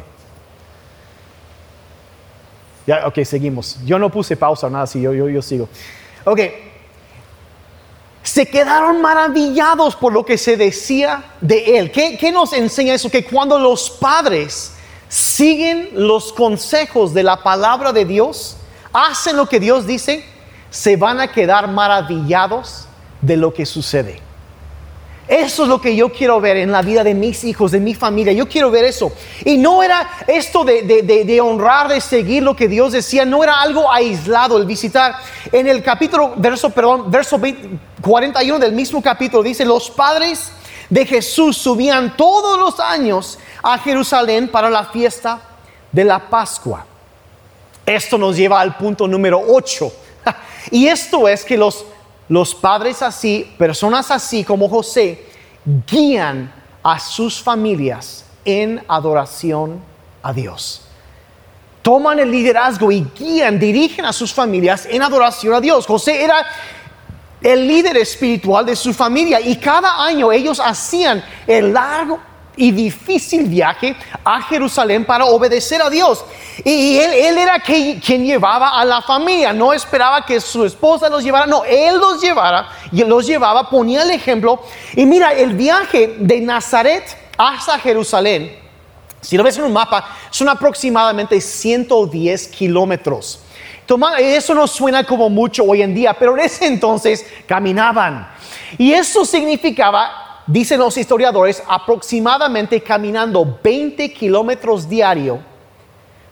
Ya, 2.86 3.06
ok, 3.06 3.22
seguimos. 3.24 3.78
Yo 3.84 3.98
no 3.98 4.10
puse 4.10 4.36
pausa, 4.36 4.68
nada 4.68 4.84
así, 4.84 5.00
yo, 5.00 5.12
yo, 5.12 5.28
yo 5.28 5.42
sigo. 5.42 5.68
Ok. 6.24 6.40
Se 8.22 8.46
quedaron 8.46 9.00
maravillados 9.00 9.96
por 9.96 10.12
lo 10.12 10.24
que 10.24 10.36
se 10.36 10.56
decía 10.56 11.24
de 11.40 11.78
él. 11.78 11.90
¿Qué, 11.90 12.18
¿Qué 12.18 12.32
nos 12.32 12.52
enseña 12.52 12.94
eso? 12.94 13.10
Que 13.10 13.24
cuando 13.24 13.58
los 13.58 13.90
padres 13.90 14.72
siguen 15.08 15.90
los 15.94 16.32
consejos 16.32 17.14
de 17.14 17.22
la 17.22 17.42
palabra 17.42 17.92
de 17.92 18.04
Dios, 18.04 18.56
hacen 18.92 19.36
lo 19.36 19.48
que 19.48 19.60
Dios 19.60 19.86
dice, 19.86 20.24
se 20.70 20.96
van 20.96 21.20
a 21.20 21.32
quedar 21.32 21.68
maravillados 21.68 22.86
de 23.20 23.36
lo 23.36 23.52
que 23.52 23.66
sucede. 23.66 24.20
Eso 25.30 25.62
es 25.62 25.68
lo 25.68 25.80
que 25.80 25.94
yo 25.94 26.08
quiero 26.08 26.40
ver 26.40 26.56
en 26.56 26.72
la 26.72 26.82
vida 26.82 27.04
de 27.04 27.14
mis 27.14 27.44
hijos, 27.44 27.70
de 27.70 27.78
mi 27.78 27.94
familia. 27.94 28.32
Yo 28.32 28.48
quiero 28.48 28.68
ver 28.68 28.84
eso. 28.84 29.12
Y 29.44 29.58
no 29.58 29.80
era 29.80 30.24
esto 30.26 30.64
de, 30.64 31.40
honrar, 31.40 31.86
de 31.86 32.00
seguir 32.00 32.42
lo 32.42 32.56
que 32.56 32.66
Dios 32.66 32.90
decía, 32.90 33.24
no 33.24 33.44
era 33.44 33.60
algo 33.60 33.88
aislado 33.92 34.58
el 34.58 34.66
visitar. 34.66 35.14
En 35.52 35.68
el 35.68 35.84
capítulo, 35.84 36.32
verso, 36.36 36.70
perdón, 36.70 37.12
verso 37.12 37.40
41 38.00 38.58
del 38.58 38.72
mismo 38.72 39.00
capítulo 39.00 39.44
dice, 39.44 39.64
los 39.64 39.88
padres 39.88 40.50
de 40.88 41.06
Jesús 41.06 41.56
subían 41.56 42.16
todos 42.16 42.58
los 42.58 42.80
años 42.80 43.38
a 43.62 43.78
Jerusalén 43.78 44.48
para 44.48 44.68
la 44.68 44.86
fiesta 44.86 45.40
de 45.92 46.02
la 46.02 46.28
Pascua. 46.28 46.84
Esto 47.86 48.18
nos 48.18 48.36
lleva 48.36 48.60
al 48.60 48.76
punto 48.76 49.06
número 49.06 49.40
8. 49.46 49.92
Y 50.72 50.88
esto 50.88 51.26
es 51.28 51.44
que 51.44 51.56
los, 51.56 51.86
los 52.30 52.54
padres 52.54 53.02
así, 53.02 53.52
personas 53.58 54.08
así 54.12 54.44
como 54.44 54.68
José, 54.68 55.26
guían 55.90 56.52
a 56.80 57.00
sus 57.00 57.42
familias 57.42 58.24
en 58.44 58.80
adoración 58.86 59.82
a 60.22 60.32
Dios. 60.32 60.82
Toman 61.82 62.20
el 62.20 62.30
liderazgo 62.30 62.92
y 62.92 63.04
guían, 63.18 63.58
dirigen 63.58 64.04
a 64.04 64.12
sus 64.12 64.32
familias 64.32 64.86
en 64.88 65.02
adoración 65.02 65.54
a 65.54 65.60
Dios. 65.60 65.84
José 65.88 66.22
era 66.22 66.46
el 67.40 67.66
líder 67.66 67.96
espiritual 67.96 68.64
de 68.64 68.76
su 68.76 68.94
familia 68.94 69.40
y 69.40 69.56
cada 69.56 70.04
año 70.04 70.30
ellos 70.30 70.60
hacían 70.64 71.24
el 71.48 71.72
largo 71.72 72.20
y 72.60 72.72
difícil 72.72 73.46
viaje 73.46 73.96
a 74.22 74.42
Jerusalén 74.42 75.06
para 75.06 75.24
obedecer 75.24 75.80
a 75.80 75.88
Dios. 75.88 76.22
Y 76.62 76.98
él, 76.98 77.38
era 77.38 77.58
quien 77.58 78.26
llevaba 78.26 78.78
a 78.78 78.84
la 78.84 79.00
familia, 79.00 79.50
no 79.54 79.72
esperaba 79.72 80.26
que 80.26 80.38
su 80.42 80.66
esposa 80.66 81.08
los 81.08 81.24
llevara, 81.24 81.46
no, 81.46 81.64
él 81.64 81.96
los 81.96 82.20
llevara 82.20 82.68
y 82.92 83.02
los 83.02 83.26
llevaba, 83.26 83.70
ponía 83.70 84.02
el 84.02 84.10
ejemplo. 84.10 84.60
Y 84.94 85.06
mira, 85.06 85.32
el 85.32 85.54
viaje 85.54 86.16
de 86.18 86.38
Nazaret 86.42 87.16
hasta 87.38 87.78
Jerusalén, 87.78 88.54
si 89.22 89.38
lo 89.38 89.42
ves 89.42 89.56
en 89.56 89.64
un 89.64 89.72
mapa, 89.72 90.14
son 90.28 90.50
aproximadamente 90.50 91.40
110 91.40 92.48
kilómetros. 92.48 93.40
Eso 94.18 94.54
no 94.54 94.66
suena 94.66 95.02
como 95.04 95.30
mucho 95.30 95.64
hoy 95.64 95.80
en 95.80 95.94
día, 95.94 96.12
pero 96.12 96.34
en 96.34 96.44
ese 96.44 96.66
entonces 96.66 97.24
caminaban. 97.46 98.28
Y 98.76 98.92
eso 98.92 99.24
significaba, 99.24 100.29
dicen 100.50 100.80
los 100.80 100.96
historiadores, 100.96 101.62
aproximadamente 101.66 102.82
caminando 102.82 103.58
20 103.62 104.12
kilómetros 104.12 104.88
diario 104.88 105.38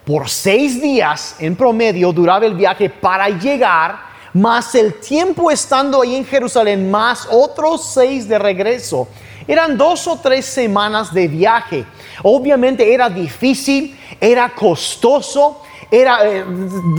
por 0.05 0.29
seis 0.29 0.81
días 0.81 1.37
en 1.39 1.55
promedio 1.55 2.13
duraba 2.13 2.47
el 2.47 2.55
viaje 2.55 2.89
para 2.89 3.29
llegar, 3.29 4.01
más 4.33 4.75
el 4.75 4.95
tiempo 4.95 5.51
estando 5.51 6.03
ahí 6.03 6.17
en 6.17 6.25
Jerusalén, 6.25 6.91
más 6.91 7.29
otros 7.31 7.93
seis 7.93 8.27
de 8.27 8.39
regreso. 8.39 9.07
Eran 9.47 9.77
dos 9.77 10.07
o 10.07 10.17
tres 10.19 10.47
semanas 10.47 11.13
de 11.13 11.29
viaje. 11.29 11.85
Obviamente 12.23 12.93
era 12.93 13.09
difícil, 13.09 13.99
era 14.21 14.49
costoso, 14.49 15.63
era, 15.91 16.27
eh, 16.27 16.45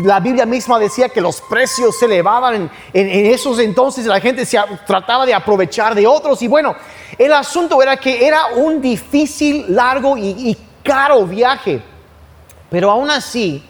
la 0.03 0.19
Biblia 0.19 0.45
misma 0.45 0.79
decía 0.79 1.09
que 1.09 1.21
los 1.21 1.41
precios 1.41 1.97
se 1.97 2.05
elevaban 2.05 2.69
en, 2.93 3.25
esos 3.27 3.59
entonces, 3.59 4.05
la 4.05 4.19
gente 4.19 4.45
se 4.45 4.57
trataba 4.87 5.25
de 5.25 5.33
aprovechar 5.33 5.93
de 5.93 6.07
otros 6.07 6.41
y 6.41 6.47
bueno, 6.47 6.75
el 7.17 7.31
asunto 7.33 7.81
era 7.81 7.97
que 7.97 8.25
era 8.25 8.47
un 8.55 8.81
difícil, 8.81 9.65
largo 9.69 10.17
y 10.17 10.57
caro 10.83 11.25
viaje, 11.25 11.81
pero 12.69 12.89
aún 12.89 13.11
así 13.11 13.63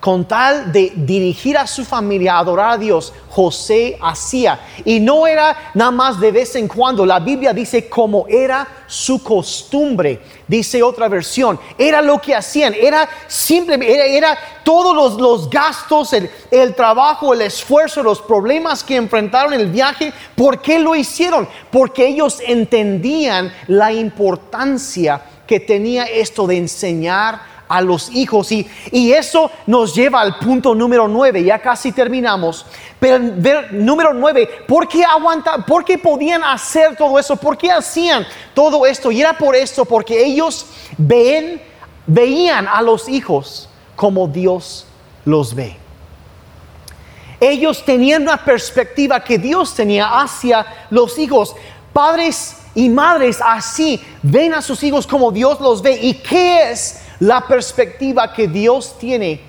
con 0.00 0.24
tal 0.24 0.72
de 0.72 0.92
dirigir 0.96 1.58
a 1.58 1.66
su 1.66 1.84
familia 1.84 2.34
a 2.34 2.38
adorar 2.38 2.70
a 2.70 2.78
Dios, 2.78 3.12
José 3.28 3.98
hacía. 4.00 4.58
Y 4.84 4.98
no 4.98 5.26
era 5.26 5.72
nada 5.74 5.90
más 5.90 6.18
de 6.18 6.32
vez 6.32 6.56
en 6.56 6.66
cuando. 6.66 7.04
La 7.04 7.20
Biblia 7.20 7.52
dice 7.52 7.88
como 7.88 8.26
era 8.26 8.66
su 8.86 9.22
costumbre. 9.22 10.20
Dice 10.48 10.82
otra 10.82 11.06
versión. 11.08 11.60
Era 11.76 12.00
lo 12.00 12.18
que 12.18 12.34
hacían. 12.34 12.72
Era 12.72 13.06
simplemente, 13.28 14.16
era, 14.16 14.36
todos 14.64 14.96
los, 14.96 15.20
los 15.20 15.50
gastos, 15.50 16.14
el, 16.14 16.74
trabajo, 16.74 17.34
el 17.34 17.42
esfuerzo, 17.42 18.02
los 18.02 18.22
problemas 18.22 18.82
que 18.82 18.96
enfrentaron 18.96 19.52
en 19.52 19.60
el 19.60 19.70
viaje. 19.70 20.14
¿Por 20.34 20.62
qué 20.62 20.78
lo 20.78 20.96
hicieron? 20.96 21.46
Porque 21.70 22.06
ellos 22.06 22.38
entendían 22.46 23.52
la 23.66 23.92
importancia 23.92 25.22
que 25.46 25.60
tenía 25.60 26.04
esto 26.04 26.46
de 26.46 26.56
enseñar 26.56 27.49
a 27.70 27.80
los 27.80 28.10
hijos. 28.10 28.50
Y, 28.50 28.68
y 28.90 29.12
eso 29.12 29.50
nos 29.66 29.94
lleva 29.94 30.20
al 30.20 30.38
punto 30.38 30.74
número 30.74 31.06
nueve, 31.06 31.42
ya 31.44 31.60
casi 31.60 31.92
terminamos. 31.92 32.66
Pero 32.98 33.18
número 33.70 34.12
nueve, 34.12 34.48
¿por 34.66 34.88
qué 34.88 35.04
aguantar? 35.04 35.64
¿Por 35.64 35.84
qué 35.84 35.96
podían 35.96 36.42
hacer 36.42 36.96
todo 36.96 37.16
eso? 37.18 37.36
¿Por 37.36 37.56
qué 37.56 37.70
hacían 37.70 38.26
todo 38.52 38.84
esto? 38.84 39.12
Y 39.12 39.20
era 39.20 39.32
por 39.32 39.54
esto, 39.54 39.84
porque 39.84 40.22
ellos 40.22 40.66
ven, 40.98 41.62
veían 42.06 42.66
a 42.66 42.82
los 42.82 43.08
hijos 43.08 43.68
como 43.94 44.26
Dios 44.26 44.86
los 45.24 45.54
ve. 45.54 45.76
Ellos 47.38 47.84
tenían 47.84 48.22
una 48.22 48.44
perspectiva 48.44 49.22
que 49.22 49.38
Dios 49.38 49.74
tenía 49.74 50.20
hacia 50.20 50.66
los 50.90 51.18
hijos. 51.18 51.54
Padres 51.92 52.56
y 52.74 52.88
madres 52.88 53.40
así 53.44 54.00
ven 54.22 54.54
a 54.54 54.60
sus 54.60 54.82
hijos 54.82 55.06
como 55.06 55.30
Dios 55.30 55.60
los 55.60 55.80
ve. 55.80 55.98
¿Y 56.02 56.14
qué 56.14 56.70
es 56.72 57.00
la 57.20 57.46
perspectiva 57.46 58.32
que 58.32 58.48
Dios 58.48 58.98
tiene 58.98 59.40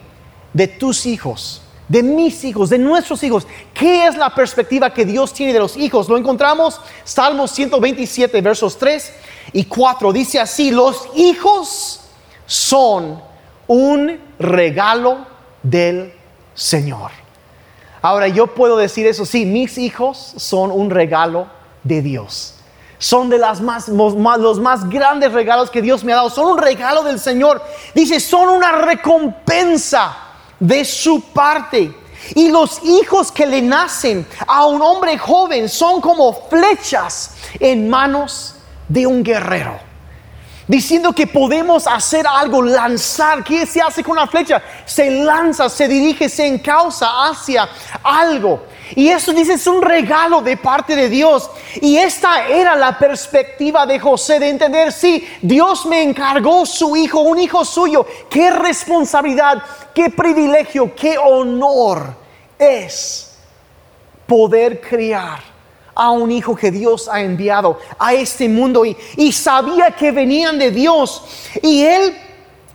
de 0.53 0.67
tus 0.67 1.05
hijos, 1.05 1.61
de 1.87 2.03
mis 2.03 2.43
hijos, 2.43 2.69
de 2.69 2.77
nuestros 2.77 3.23
hijos. 3.23 3.47
¿Qué 3.73 4.05
es 4.05 4.17
la 4.17 4.33
perspectiva 4.35 4.93
que 4.93 5.05
Dios 5.05 5.33
tiene 5.33 5.53
de 5.53 5.59
los 5.59 5.77
hijos? 5.77 6.07
Lo 6.07 6.17
encontramos 6.17 6.79
Salmos 7.03 7.51
127, 7.51 8.41
versos 8.41 8.77
3 8.77 9.13
y 9.53 9.65
4. 9.65 10.13
Dice 10.13 10.39
así, 10.39 10.71
los 10.71 11.07
hijos 11.15 12.01
son 12.45 13.21
un 13.67 14.19
regalo 14.37 15.25
del 15.63 16.13
Señor. 16.53 17.11
Ahora 18.01 18.27
yo 18.27 18.47
puedo 18.47 18.77
decir 18.77 19.07
eso, 19.07 19.25
sí, 19.25 19.45
mis 19.45 19.77
hijos 19.77 20.33
son 20.37 20.71
un 20.71 20.89
regalo 20.89 21.47
de 21.83 22.01
Dios 22.01 22.55
son 23.01 23.29
de 23.29 23.39
más, 23.39 23.87
los 23.87 24.59
más 24.59 24.87
grandes 24.87 25.33
regalos 25.33 25.71
que 25.71 25.81
Dios 25.81 26.03
me 26.03 26.13
ha 26.13 26.17
dado. 26.17 26.29
Son 26.29 26.51
un 26.51 26.57
regalo 26.59 27.01
del 27.01 27.19
Señor. 27.19 27.59
Dice, 27.95 28.19
son 28.19 28.47
una 28.47 28.73
recompensa 28.73 30.15
de 30.59 30.85
su 30.85 31.19
parte. 31.19 31.97
Y 32.35 32.49
los 32.49 32.79
hijos 32.83 33.31
que 33.31 33.47
le 33.47 33.59
nacen 33.59 34.27
a 34.45 34.67
un 34.67 34.83
hombre 34.83 35.17
joven 35.17 35.67
son 35.67 35.99
como 35.99 36.31
flechas 36.47 37.37
en 37.59 37.89
manos 37.89 38.57
de 38.87 39.07
un 39.07 39.23
guerrero. 39.23 39.79
Diciendo 40.67 41.11
que 41.11 41.25
podemos 41.25 41.87
hacer 41.87 42.27
algo, 42.27 42.61
lanzar. 42.61 43.43
¿Qué 43.43 43.65
se 43.65 43.81
hace 43.81 44.03
con 44.03 44.11
una 44.11 44.27
flecha? 44.27 44.61
Se 44.85 45.09
lanza, 45.09 45.69
se 45.69 45.87
dirige, 45.87 46.29
se 46.29 46.45
encausa 46.45 47.07
hacia 47.25 47.67
algo. 48.03 48.61
Y 48.95 49.09
eso 49.09 49.33
dice 49.33 49.53
es 49.53 49.67
un 49.67 49.81
regalo 49.81 50.41
de 50.41 50.57
parte 50.57 50.95
de 50.95 51.09
Dios. 51.09 51.49
Y 51.81 51.97
esta 51.97 52.47
era 52.47 52.75
la 52.75 52.97
perspectiva 52.97 53.85
de 53.85 53.99
José 53.99 54.39
de 54.39 54.49
entender, 54.49 54.91
sí, 54.91 55.27
Dios 55.41 55.85
me 55.85 56.01
encargó 56.01 56.65
su 56.65 56.95
hijo, 56.95 57.21
un 57.21 57.39
hijo 57.39 57.63
suyo. 57.65 58.05
Qué 58.29 58.51
responsabilidad, 58.51 59.63
qué 59.93 60.09
privilegio, 60.09 60.93
qué 60.95 61.17
honor 61.17 62.15
es 62.57 63.37
poder 64.27 64.79
criar 64.81 65.39
a 65.93 66.11
un 66.11 66.31
hijo 66.31 66.55
que 66.55 66.71
Dios 66.71 67.09
ha 67.09 67.21
enviado 67.21 67.79
a 67.99 68.13
este 68.13 68.47
mundo 68.47 68.83
y 68.85 69.31
sabía 69.31 69.91
que 69.91 70.11
venían 70.11 70.57
de 70.57 70.71
Dios. 70.71 71.23
Y 71.61 71.83
él 71.83 72.17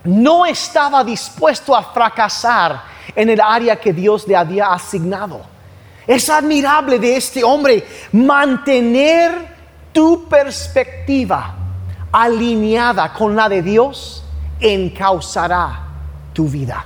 no 0.05 0.47
estaba 0.47 1.03
dispuesto 1.03 1.75
a 1.75 1.83
fracasar 1.83 2.83
en 3.15 3.31
el 3.31 3.41
área 3.41 3.77
que 3.77 3.93
Dios 3.93 4.27
le 4.27 4.37
había 4.37 4.67
asignado. 4.69 5.56
Es 6.07 6.29
admirable 6.31 6.99
de 6.99 7.17
este 7.17 7.43
hombre 7.43 7.85
mantener 8.13 9.57
tu 9.93 10.29
perspectiva 10.29 11.55
alineada 12.13 13.13
con 13.13 13.35
la 13.35 13.49
de 13.49 13.63
Dios 13.63 14.23
encauzará 14.61 15.83
tu 16.33 16.49
vida. 16.49 16.85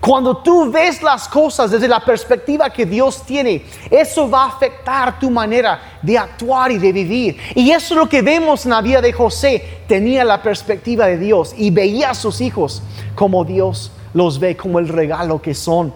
Cuando 0.00 0.36
tú 0.38 0.70
ves 0.70 1.02
las 1.02 1.28
cosas 1.28 1.72
desde 1.72 1.88
la 1.88 2.00
perspectiva 2.00 2.70
que 2.70 2.86
Dios 2.86 3.24
tiene, 3.26 3.64
eso 3.90 4.30
va 4.30 4.44
a 4.44 4.48
afectar 4.48 5.18
tu 5.18 5.28
manera 5.28 5.98
de 6.00 6.16
actuar 6.16 6.70
y 6.70 6.78
de 6.78 6.92
vivir. 6.92 7.36
Y 7.56 7.70
eso 7.72 7.94
es 7.94 8.00
lo 8.00 8.08
que 8.08 8.22
vemos 8.22 8.64
en 8.64 8.70
la 8.70 8.80
vida 8.80 9.00
de 9.00 9.12
José. 9.12 9.82
Tenía 9.88 10.24
la 10.24 10.40
perspectiva 10.40 11.06
de 11.06 11.18
Dios 11.18 11.52
y 11.56 11.70
veía 11.70 12.10
a 12.10 12.14
sus 12.14 12.40
hijos 12.40 12.80
como 13.16 13.44
Dios 13.44 13.90
los 14.14 14.38
ve, 14.38 14.56
como 14.56 14.78
el 14.78 14.88
regalo 14.88 15.40
que 15.40 15.54
son. 15.54 15.92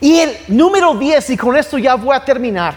Y 0.00 0.18
el 0.18 0.36
número 0.48 0.94
10, 0.94 1.30
y 1.30 1.36
con 1.36 1.56
esto 1.56 1.78
ya 1.78 1.94
voy 1.94 2.14
a 2.14 2.24
terminar, 2.24 2.76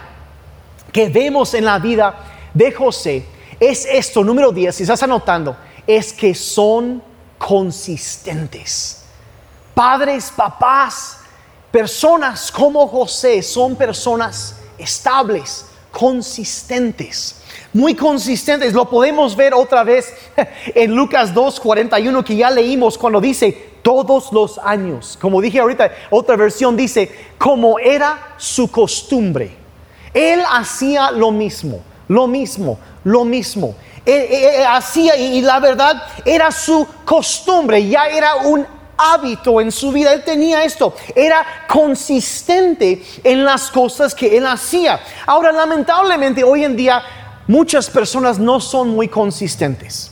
que 0.92 1.08
vemos 1.08 1.54
en 1.54 1.64
la 1.64 1.78
vida 1.78 2.14
de 2.54 2.72
José, 2.72 3.26
es 3.60 3.86
esto, 3.86 4.22
número 4.22 4.52
10, 4.52 4.74
si 4.74 4.82
estás 4.84 5.02
anotando, 5.02 5.56
es 5.86 6.12
que 6.12 6.34
son 6.34 7.02
consistentes. 7.38 9.04
Padres, 9.74 10.32
papás, 10.34 11.18
personas 11.70 12.50
como 12.50 12.86
José 12.86 13.42
son 13.42 13.76
personas 13.76 14.56
estables, 14.78 15.66
consistentes 15.90 17.38
muy 17.72 17.94
consistentes. 17.94 18.72
Lo 18.72 18.88
podemos 18.88 19.36
ver 19.36 19.54
otra 19.54 19.84
vez 19.84 20.12
en 20.74 20.94
Lucas 20.94 21.34
2.41 21.34 22.24
que 22.24 22.36
ya 22.36 22.50
leímos 22.50 22.96
cuando 22.98 23.20
dice, 23.20 23.77
todos 23.88 24.30
los 24.32 24.58
años. 24.58 25.16
Como 25.18 25.40
dije 25.40 25.60
ahorita, 25.60 25.90
otra 26.10 26.36
versión 26.36 26.76
dice, 26.76 27.10
como 27.38 27.78
era 27.78 28.34
su 28.36 28.70
costumbre. 28.70 29.56
Él 30.12 30.42
hacía 30.52 31.10
lo 31.10 31.30
mismo, 31.30 31.80
lo 32.06 32.26
mismo, 32.26 32.78
lo 33.04 33.24
mismo. 33.24 33.74
Él, 34.04 34.62
hacía 34.68 35.16
y 35.16 35.40
la 35.40 35.58
verdad 35.58 36.02
era 36.22 36.52
su 36.52 36.86
costumbre, 37.06 37.88
ya 37.88 38.08
era 38.08 38.34
un 38.34 38.66
hábito 38.98 39.58
en 39.58 39.72
su 39.72 39.90
vida. 39.90 40.12
Él 40.12 40.22
tenía 40.22 40.64
esto. 40.64 40.94
Era 41.14 41.46
consistente 41.66 43.02
en 43.24 43.42
las 43.42 43.70
cosas 43.70 44.14
que 44.14 44.36
él 44.36 44.46
hacía. 44.46 45.00
Ahora, 45.24 45.50
lamentablemente, 45.50 46.44
hoy 46.44 46.64
en 46.64 46.76
día 46.76 47.02
muchas 47.46 47.88
personas 47.88 48.38
no 48.38 48.60
son 48.60 48.90
muy 48.90 49.08
consistentes. 49.08 50.10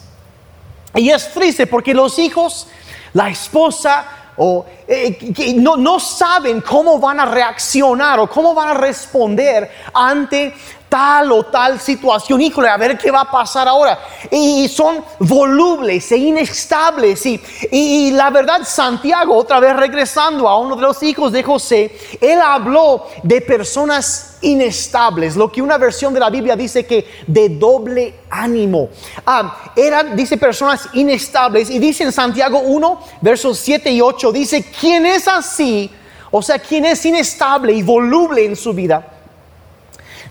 Y 0.95 1.11
es 1.11 1.31
triste 1.33 1.67
porque 1.67 1.93
los 1.93 2.19
hijos, 2.19 2.69
la 3.17 3.31
esposa, 3.31 4.05
o 4.37 4.67
eh, 4.87 5.55
no, 5.57 5.77
no, 5.77 5.99
saben 5.99 6.61
cómo 6.61 6.99
van 6.99 7.19
a 7.19 7.25
reaccionar 7.25 8.21
o 8.21 8.29
cómo 8.29 8.53
van 8.55 8.69
a 8.69 8.75
responder 8.75 9.71
ante 9.95 10.55
tal 10.89 11.33
o 11.33 11.45
tal 11.45 11.81
situación. 11.81 12.41
Híjole, 12.41 12.69
a 12.69 12.77
ver 12.77 12.99
qué 12.99 13.11
va 13.11 13.23
a 13.23 13.31
pasar 13.31 13.69
ahora. 13.69 13.99
Y 14.31 14.69
son 14.69 15.03
volubles 15.19 16.11
e 16.13 16.17
inestables. 16.17 17.25
Y, 17.27 17.41
y, 17.71 18.11
la 18.13 18.31
verdad, 18.31 18.61
Santiago, 18.65 19.37
otra 19.37 19.61
vez 19.61 19.77
regresando 19.77 20.49
a 20.49 20.59
uno 20.59 20.77
de 20.77 20.83
los 20.83 21.03
hijos 21.03 21.33
de 21.33 21.43
José, 21.43 21.97
él 22.21 22.41
habló 22.41 23.07
de 23.23 23.41
personas 23.41 24.37
inestables, 24.43 25.35
lo 25.35 25.51
que 25.51 25.63
una 25.63 25.79
versión 25.79 26.13
de 26.15 26.21
la 26.21 26.31
Biblia 26.31 26.55
dice 26.57 26.87
que 26.87 27.07
de 27.27 27.49
doble 27.49 28.15
ánimo. 28.31 28.91
Ah, 29.25 29.73
eran, 29.75 30.15
dice, 30.15 30.37
personas 30.37 30.89
inestables. 30.93 31.71
Y 31.71 31.79
dice 31.79 32.05
en 32.05 32.13
Santiago 32.13 32.61
1, 32.61 33.01
versos 33.21 33.59
7 33.59 33.91
y 33.91 34.01
8, 34.01 34.33
dice, 34.33 34.65
¿quién 34.79 35.07
es 35.07 35.27
así? 35.27 35.91
O 36.31 36.43
sea, 36.43 36.59
¿quién 36.59 36.85
es 36.85 37.05
inestable 37.05 37.73
y 37.73 37.83
voluble 37.83 38.45
en 38.45 38.57
su 38.57 38.73
vida? 38.73 39.16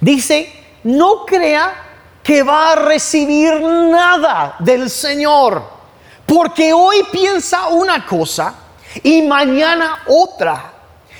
Dice, 0.01 0.51
no 0.83 1.25
crea 1.25 1.73
que 2.23 2.43
va 2.43 2.71
a 2.71 2.75
recibir 2.75 3.61
nada 3.61 4.55
del 4.59 4.89
Señor, 4.89 5.63
porque 6.25 6.73
hoy 6.73 7.03
piensa 7.11 7.67
una 7.67 8.05
cosa 8.05 8.55
y 9.03 9.21
mañana 9.21 10.03
otra, 10.07 10.73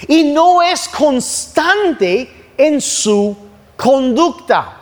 y 0.08 0.24
no 0.24 0.62
es 0.62 0.88
constante 0.90 2.52
en 2.58 2.82
su 2.82 3.36
conducta. 3.78 4.75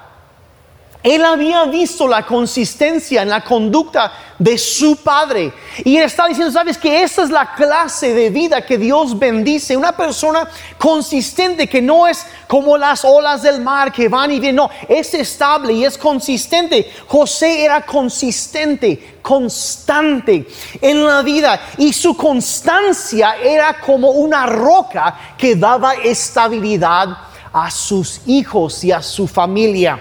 Él 1.03 1.25
había 1.25 1.65
visto 1.65 2.07
la 2.07 2.25
consistencia 2.25 3.23
en 3.23 3.29
la 3.29 3.43
conducta 3.43 4.13
de 4.39 4.57
su 4.57 4.95
padre. 4.95 5.51
Y 5.83 5.97
él 5.97 6.03
está 6.03 6.27
diciendo, 6.27 6.51
sabes 6.51 6.77
que 6.77 7.03
esa 7.03 7.23
es 7.23 7.29
la 7.29 7.53
clase 7.55 8.13
de 8.13 8.29
vida 8.29 8.65
que 8.65 8.77
Dios 8.77 9.19
bendice. 9.19 9.75
Una 9.75 9.91
persona 9.91 10.47
consistente 10.77 11.67
que 11.67 11.81
no 11.81 12.07
es 12.07 12.25
como 12.47 12.77
las 12.77 13.03
olas 13.03 13.41
del 13.41 13.59
mar 13.59 13.91
que 13.91 14.07
van 14.07 14.31
y 14.31 14.39
vienen. 14.39 14.55
No, 14.55 14.69
es 14.87 15.13
estable 15.13 15.73
y 15.73 15.83
es 15.83 15.97
consistente. 15.97 16.89
José 17.05 17.65
era 17.65 17.85
consistente, 17.85 19.17
constante 19.21 20.47
en 20.81 21.05
la 21.05 21.21
vida. 21.21 21.59
Y 21.79 21.91
su 21.91 22.15
constancia 22.15 23.35
era 23.43 23.81
como 23.81 24.11
una 24.11 24.45
roca 24.45 25.35
que 25.37 25.57
daba 25.57 25.95
estabilidad 25.95 27.09
a 27.51 27.69
sus 27.69 28.21
hijos 28.25 28.85
y 28.85 28.93
a 28.93 29.01
su 29.01 29.27
familia. 29.27 29.99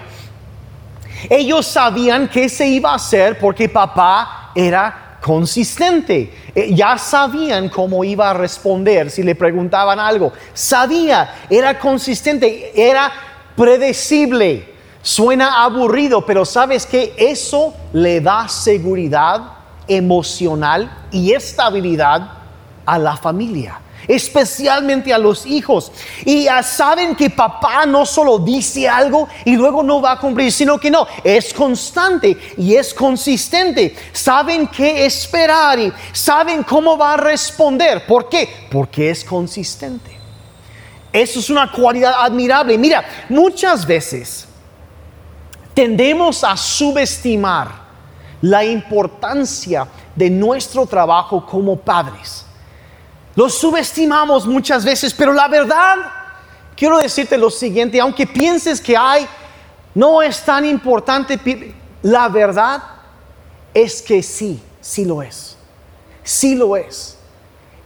Ellos 1.29 1.65
sabían 1.65 2.27
que 2.27 2.49
se 2.49 2.67
iba 2.67 2.91
a 2.91 2.95
hacer 2.95 3.37
porque 3.39 3.69
papá 3.69 4.51
era 4.55 5.17
consistente. 5.21 6.33
Eh, 6.53 6.73
ya 6.73 6.97
sabían 6.97 7.69
cómo 7.69 8.03
iba 8.03 8.29
a 8.29 8.33
responder 8.33 9.09
si 9.09 9.23
le 9.23 9.35
preguntaban 9.35 9.99
algo. 9.99 10.33
Sabía, 10.53 11.45
era 11.49 11.79
consistente, 11.79 12.71
era 12.75 13.11
predecible. 13.55 14.73
Suena 15.01 15.63
aburrido, 15.63 16.25
pero 16.25 16.45
sabes 16.45 16.85
que 16.85 17.13
eso 17.17 17.73
le 17.91 18.21
da 18.21 18.47
seguridad 18.47 19.41
emocional 19.87 21.07
y 21.11 21.33
estabilidad 21.33 22.31
a 22.85 22.97
la 22.97 23.17
familia 23.17 23.82
especialmente 24.07 25.13
a 25.13 25.17
los 25.17 25.45
hijos. 25.45 25.91
Y 26.25 26.47
saben 26.63 27.15
que 27.15 27.29
papá 27.29 27.85
no 27.85 28.05
solo 28.05 28.39
dice 28.39 28.87
algo 28.87 29.27
y 29.45 29.55
luego 29.55 29.83
no 29.83 30.01
va 30.01 30.13
a 30.13 30.19
cumplir, 30.19 30.51
sino 30.51 30.79
que 30.79 30.91
no, 30.91 31.07
es 31.23 31.53
constante 31.53 32.37
y 32.57 32.75
es 32.75 32.93
consistente. 32.93 33.95
Saben 34.11 34.67
qué 34.67 35.05
esperar 35.05 35.79
y 35.79 35.93
saben 36.11 36.63
cómo 36.63 36.97
va 36.97 37.13
a 37.13 37.17
responder. 37.17 38.05
¿Por 38.05 38.29
qué? 38.29 38.67
Porque 38.71 39.09
es 39.09 39.23
consistente. 39.23 40.19
Eso 41.11 41.39
es 41.39 41.49
una 41.49 41.71
cualidad 41.71 42.13
admirable. 42.17 42.77
Mira, 42.77 43.05
muchas 43.29 43.85
veces 43.85 44.47
tendemos 45.73 46.43
a 46.43 46.57
subestimar 46.57 47.83
la 48.41 48.65
importancia 48.65 49.87
de 50.15 50.29
nuestro 50.29 50.85
trabajo 50.85 51.45
como 51.45 51.77
padres. 51.77 52.42
Los 53.35 53.55
subestimamos 53.55 54.45
muchas 54.45 54.85
veces, 54.85 55.13
pero 55.13 55.33
la 55.33 55.47
verdad, 55.47 55.95
quiero 56.75 56.99
decirte 56.99 57.37
lo 57.37 57.49
siguiente, 57.49 57.99
aunque 57.99 58.27
pienses 58.27 58.79
que 58.79 58.95
hay, 58.95 59.27
no 59.95 60.21
es 60.21 60.43
tan 60.43 60.65
importante, 60.65 61.39
la 62.03 62.29
verdad 62.29 62.83
es 63.73 64.01
que 64.01 64.21
sí, 64.21 64.61
sí 64.81 65.05
lo 65.05 65.21
es. 65.21 65.57
Sí 66.23 66.55
lo 66.55 66.75
es. 66.77 67.17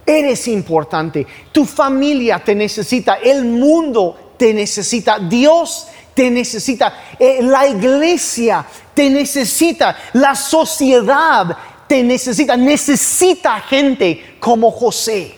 Eres 0.04 0.48
importante. 0.48 1.26
Tu 1.52 1.64
familia 1.64 2.42
te 2.42 2.54
necesita. 2.54 3.14
El 3.14 3.44
mundo 3.44 4.34
te 4.36 4.54
necesita. 4.54 5.18
Dios 5.18 5.86
te 6.14 6.30
necesita. 6.30 6.94
Eh, 7.18 7.40
la 7.42 7.66
iglesia 7.66 8.64
te 8.94 9.10
necesita. 9.10 9.96
La 10.14 10.34
sociedad 10.34 11.56
te 11.88 12.02
necesita. 12.02 12.56
Necesita 12.56 13.60
gente 13.60 14.36
como 14.38 14.70
José. 14.70 15.34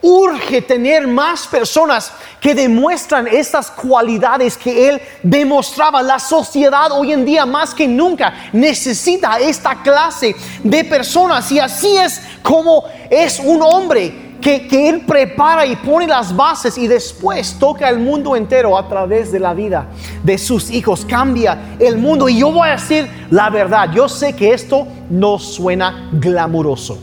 Urge 0.00 0.62
tener 0.62 1.06
más 1.06 1.46
personas 1.46 2.12
que 2.40 2.54
demuestran 2.54 3.28
estas 3.28 3.70
cualidades 3.70 4.56
que 4.56 4.88
él 4.88 5.00
demostraba. 5.22 6.02
La 6.02 6.18
sociedad 6.18 6.90
hoy 6.90 7.12
en 7.12 7.24
día 7.24 7.46
más 7.46 7.72
que 7.72 7.86
nunca 7.86 8.50
necesita 8.52 9.38
esta 9.38 9.80
clase 9.80 10.34
de 10.64 10.84
personas 10.84 11.50
y 11.52 11.60
así 11.60 11.96
es 11.96 12.20
como 12.42 12.84
es 13.08 13.38
un 13.38 13.62
hombre 13.62 14.31
que, 14.42 14.68
que, 14.68 14.88
Él 14.88 15.02
prepara 15.06 15.64
y 15.64 15.76
pone 15.76 16.06
las 16.06 16.36
bases 16.36 16.76
y 16.76 16.86
después 16.86 17.56
toca 17.58 17.88
el 17.88 17.98
mundo 17.98 18.36
entero 18.36 18.76
a 18.76 18.88
través 18.88 19.32
de 19.32 19.40
la 19.40 19.54
vida 19.54 19.86
de 20.22 20.36
sus 20.36 20.70
hijos. 20.70 21.06
Cambia 21.06 21.76
el 21.78 21.96
mundo. 21.96 22.28
Y 22.28 22.38
yo 22.38 22.52
voy 22.52 22.68
a 22.68 22.72
decir 22.72 23.08
la 23.30 23.48
verdad. 23.48 23.90
Yo 23.92 24.08
sé 24.08 24.34
que 24.34 24.52
esto 24.52 24.86
no 25.08 25.38
suena 25.38 26.10
glamuroso 26.12 26.98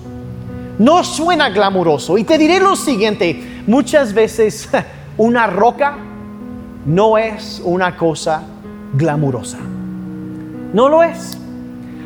no 0.80 1.04
suena 1.04 1.50
glamuroso. 1.50 2.18
Y 2.18 2.24
te 2.24 2.38
diré 2.38 2.60
lo 2.60 2.76
siguiente, 2.76 3.62
muchas 3.68 4.14
veces 4.14 4.68
una 5.18 5.46
roca 5.46 5.98
no 6.86 7.18
es 7.18 7.62
una 7.64 7.96
cosa 7.96 8.42
glamurosa. 8.94 9.60
No 10.74 10.90
lo 10.90 11.04
es. 11.04 11.38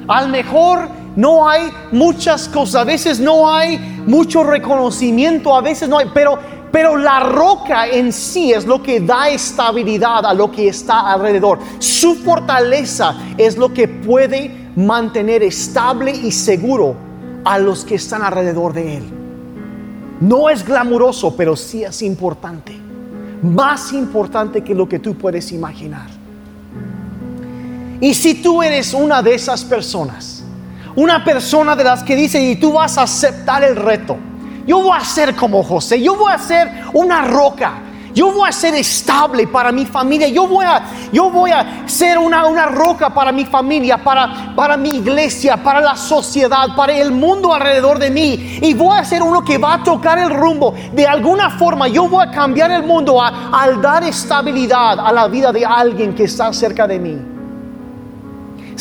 Al 0.07 0.29
mejor 0.29 0.89
no 1.15 1.47
hay 1.47 1.71
muchas 1.91 2.47
cosas, 2.47 2.75
a 2.75 2.83
veces 2.83 3.19
no 3.19 3.51
hay 3.51 3.77
mucho 4.07 4.43
reconocimiento, 4.43 5.55
a 5.55 5.61
veces 5.61 5.87
no 5.87 5.99
hay, 5.99 6.07
pero, 6.13 6.39
pero 6.71 6.97
la 6.97 7.19
roca 7.19 7.87
en 7.87 8.11
sí 8.11 8.51
es 8.51 8.65
lo 8.65 8.81
que 8.81 8.99
da 8.99 9.29
estabilidad 9.29 10.25
a 10.25 10.33
lo 10.33 10.51
que 10.51 10.67
está 10.67 11.11
alrededor. 11.11 11.59
Su 11.79 12.15
fortaleza 12.15 13.15
es 13.37 13.57
lo 13.57 13.73
que 13.73 13.87
puede 13.87 14.71
mantener 14.75 15.43
estable 15.43 16.11
y 16.11 16.31
seguro 16.31 16.95
a 17.45 17.59
los 17.59 17.85
que 17.85 17.95
están 17.95 18.23
alrededor 18.23 18.73
de 18.73 18.97
Él. 18.97 19.03
No 20.21 20.49
es 20.49 20.65
glamuroso, 20.65 21.35
pero 21.35 21.55
sí 21.55 21.83
es 21.83 22.01
importante. 22.01 22.79
Más 23.41 23.91
importante 23.91 24.63
que 24.63 24.73
lo 24.73 24.87
que 24.87 24.99
tú 24.99 25.15
puedes 25.15 25.51
imaginar. 25.51 26.07
Y 27.99 28.13
si 28.13 28.35
tú 28.35 28.63
eres 28.63 28.93
una 28.93 29.21
de 29.21 29.35
esas 29.35 29.63
personas, 29.63 30.42
una 30.95 31.23
persona 31.23 31.75
de 31.75 31.83
las 31.83 32.03
que 32.03 32.15
dice, 32.15 32.41
y 32.41 32.55
tú 32.55 32.73
vas 32.73 32.97
a 32.97 33.03
aceptar 33.03 33.63
el 33.63 33.75
reto, 33.75 34.17
yo 34.65 34.81
voy 34.81 34.97
a 34.97 35.03
ser 35.03 35.35
como 35.35 35.63
José, 35.63 36.01
yo 36.01 36.15
voy 36.15 36.31
a 36.31 36.37
ser 36.37 36.69
una 36.93 37.23
roca, 37.23 37.73
yo 38.13 38.31
voy 38.31 38.47
a 38.47 38.51
ser 38.51 38.75
estable 38.75 39.47
para 39.47 39.71
mi 39.71 39.85
familia. 39.85 40.27
Yo 40.27 40.47
voy 40.47 40.65
a, 40.65 40.83
yo 41.11 41.31
voy 41.31 41.51
a 41.51 41.87
ser 41.87 42.17
una, 42.19 42.45
una 42.45 42.67
roca 42.67 43.09
para 43.09 43.31
mi 43.31 43.45
familia, 43.45 43.97
para, 43.97 44.53
para 44.55 44.77
mi 44.77 44.97
iglesia, 44.97 45.57
para 45.57 45.81
la 45.81 45.95
sociedad, 45.95 46.75
para 46.75 46.93
el 46.93 47.11
mundo 47.11 47.53
alrededor 47.53 47.97
de 47.97 48.11
mí. 48.11 48.59
Y 48.61 48.73
voy 48.73 48.97
a 48.97 49.03
ser 49.03 49.23
uno 49.23 49.43
que 49.43 49.57
va 49.57 49.75
a 49.75 49.83
tocar 49.83 50.19
el 50.19 50.29
rumbo. 50.29 50.75
De 50.93 51.07
alguna 51.07 51.49
forma 51.49 51.87
yo 51.87 52.07
voy 52.07 52.25
a 52.25 52.31
cambiar 52.31 52.71
el 52.71 52.83
mundo 52.83 53.19
al 53.21 53.81
dar 53.81 54.03
estabilidad 54.03 54.99
a 54.99 55.11
la 55.11 55.27
vida 55.27 55.51
de 55.51 55.65
alguien 55.65 56.13
que 56.13 56.25
está 56.25 56.53
cerca 56.53 56.87
de 56.87 56.99
mí. 56.99 57.32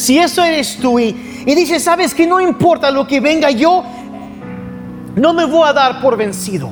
Si 0.02 0.18
eso 0.18 0.42
eres 0.42 0.78
tú 0.78 0.98
y, 0.98 1.44
y 1.46 1.54
dices, 1.54 1.84
sabes 1.84 2.12
que 2.12 2.26
no 2.26 2.40
importa 2.40 2.90
lo 2.90 3.06
que 3.06 3.20
venga, 3.20 3.52
yo 3.52 3.84
no 5.14 5.32
me 5.32 5.44
voy 5.44 5.68
a 5.68 5.72
dar 5.72 6.00
por 6.00 6.16
vencido. 6.16 6.70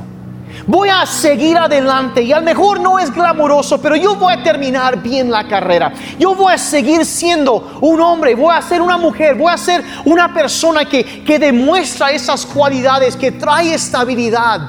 Voy 0.66 0.88
a 0.88 1.06
seguir 1.06 1.56
adelante 1.56 2.22
y 2.22 2.32
a 2.32 2.40
lo 2.40 2.44
mejor 2.44 2.80
no 2.80 2.98
es 2.98 3.14
glamuroso, 3.14 3.80
pero 3.80 3.94
yo 3.94 4.16
voy 4.16 4.32
a 4.32 4.42
terminar 4.42 5.00
bien 5.00 5.30
la 5.30 5.46
carrera. 5.46 5.92
Yo 6.18 6.34
voy 6.34 6.54
a 6.54 6.58
seguir 6.58 7.04
siendo 7.04 7.78
un 7.80 8.00
hombre, 8.00 8.34
voy 8.34 8.52
a 8.52 8.60
ser 8.62 8.82
una 8.82 8.98
mujer, 8.98 9.36
voy 9.36 9.52
a 9.52 9.56
ser 9.56 9.84
una 10.04 10.34
persona 10.34 10.84
que, 10.84 11.22
que 11.22 11.38
demuestra 11.38 12.10
esas 12.10 12.44
cualidades, 12.44 13.14
que 13.14 13.30
trae 13.30 13.74
estabilidad, 13.74 14.60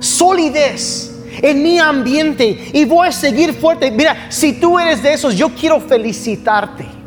solidez 0.00 1.14
en 1.40 1.62
mi 1.62 1.78
ambiente 1.78 2.70
y 2.72 2.84
voy 2.86 3.06
a 3.06 3.12
seguir 3.12 3.54
fuerte. 3.54 3.88
Mira, 3.92 4.26
si 4.30 4.54
tú 4.54 4.80
eres 4.80 5.00
de 5.00 5.12
esos, 5.12 5.36
yo 5.36 5.48
quiero 5.50 5.80
felicitarte 5.80 7.01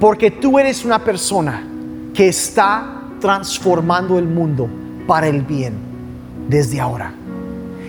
porque 0.00 0.30
tú 0.30 0.58
eres 0.58 0.84
una 0.84 0.98
persona 0.98 1.62
que 2.14 2.28
está 2.28 3.02
transformando 3.20 4.18
el 4.18 4.26
mundo 4.26 4.68
para 5.06 5.28
el 5.28 5.42
bien 5.42 5.74
desde 6.48 6.80
ahora. 6.80 7.12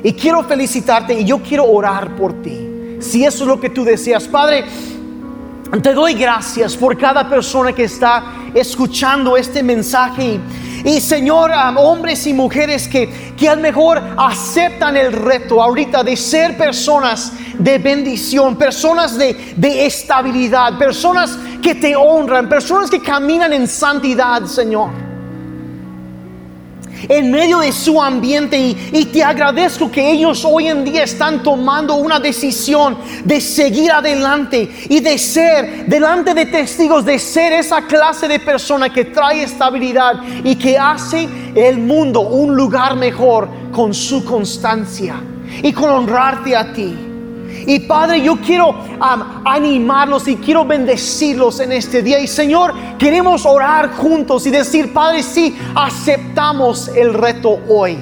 Y 0.04 0.14
quiero 0.14 0.44
felicitarte 0.44 1.20
y 1.20 1.24
yo 1.24 1.42
quiero 1.42 1.66
orar 1.66 2.16
por 2.18 2.34
ti. 2.42 2.98
Si 3.00 3.24
eso 3.24 3.46
es 3.46 3.48
lo 3.48 3.60
que 3.60 3.70
tú 3.70 3.84
deseas, 3.84 4.28
Padre, 4.28 4.66
te 5.82 5.94
doy 5.94 6.14
gracias 6.14 6.76
por 6.76 6.98
cada 6.98 7.30
persona 7.30 7.72
que 7.72 7.86
está 7.86 8.24
escuchando 8.54 9.38
este 9.38 9.64
mensaje. 9.64 10.40
Y, 10.84 11.00
Señor, 11.02 11.52
hombres 11.78 12.26
y 12.28 12.34
mujeres 12.34 12.88
que, 12.88 13.34
que 13.38 13.50
a 13.50 13.56
lo 13.56 13.62
mejor 13.62 14.02
aceptan 14.18 14.98
el 14.98 15.14
reto 15.14 15.62
ahorita 15.62 16.04
de 16.04 16.16
ser 16.18 16.58
personas 16.58 17.34
de 17.58 17.78
bendición, 17.78 18.56
personas 18.56 19.18
de, 19.18 19.54
de 19.56 19.86
estabilidad, 19.86 20.78
personas 20.78 21.38
que 21.62 21.76
te 21.76 21.96
honran, 21.96 22.50
personas 22.50 22.90
que 22.90 23.02
caminan 23.02 23.54
en 23.54 23.68
santidad, 23.68 24.46
Señor 24.46 25.01
en 27.08 27.32
medio 27.32 27.60
de 27.60 27.72
su 27.72 28.02
ambiente 28.02 28.58
y, 28.58 29.06
te 29.12 29.24
agradezco 29.24 29.92
que 29.92 30.12
ellos 30.12 30.46
hoy 30.46 30.68
en 30.68 30.86
día 30.86 31.04
están 31.04 31.44
tomando 31.44 31.96
una 31.96 32.20
decisión 32.20 32.98
de 33.26 33.42
seguir 33.42 33.92
adelante 33.92 34.70
y 34.90 35.00
de 35.00 35.18
ser 35.18 35.86
delante 35.88 36.34
de 36.34 36.46
testigos, 36.46 37.04
de 37.04 37.20
ser 37.20 37.54
esa 37.54 37.82
clase 37.88 38.28
de 38.28 38.40
persona 38.40 38.92
que 38.92 39.06
trae 39.06 39.44
estabilidad 39.44 40.22
y 40.44 40.56
que 40.56 40.78
hace 40.78 41.28
el 41.56 41.80
mundo 41.80 42.22
un 42.22 42.56
lugar 42.56 42.96
mejor 42.96 43.50
con 43.72 43.94
su 43.94 44.24
constancia 44.24 45.16
y 45.62 45.74
con 45.74 45.90
honrarte 45.90 46.56
a 46.56 46.72
ti. 46.72 47.11
Y 47.68 47.80
Padre, 47.82 48.22
yo 48.22 48.38
quiero 48.38 48.76
animarlos 49.46 50.28
y 50.28 50.36
quiero 50.38 50.66
bendecirlos 50.66 51.60
en 51.60 51.72
este 51.72 52.02
día. 52.02 52.20
Y 52.20 52.28
Señor, 52.28 52.74
queremos 52.98 53.46
orar 53.46 53.92
juntos 53.94 54.46
y 54.48 54.50
decir, 54.50 54.94
Padre, 54.94 55.24
sí, 55.24 55.58
aceptamos 55.76 56.90
el 56.90 57.14
reto 57.14 57.60
hoy 57.70 57.98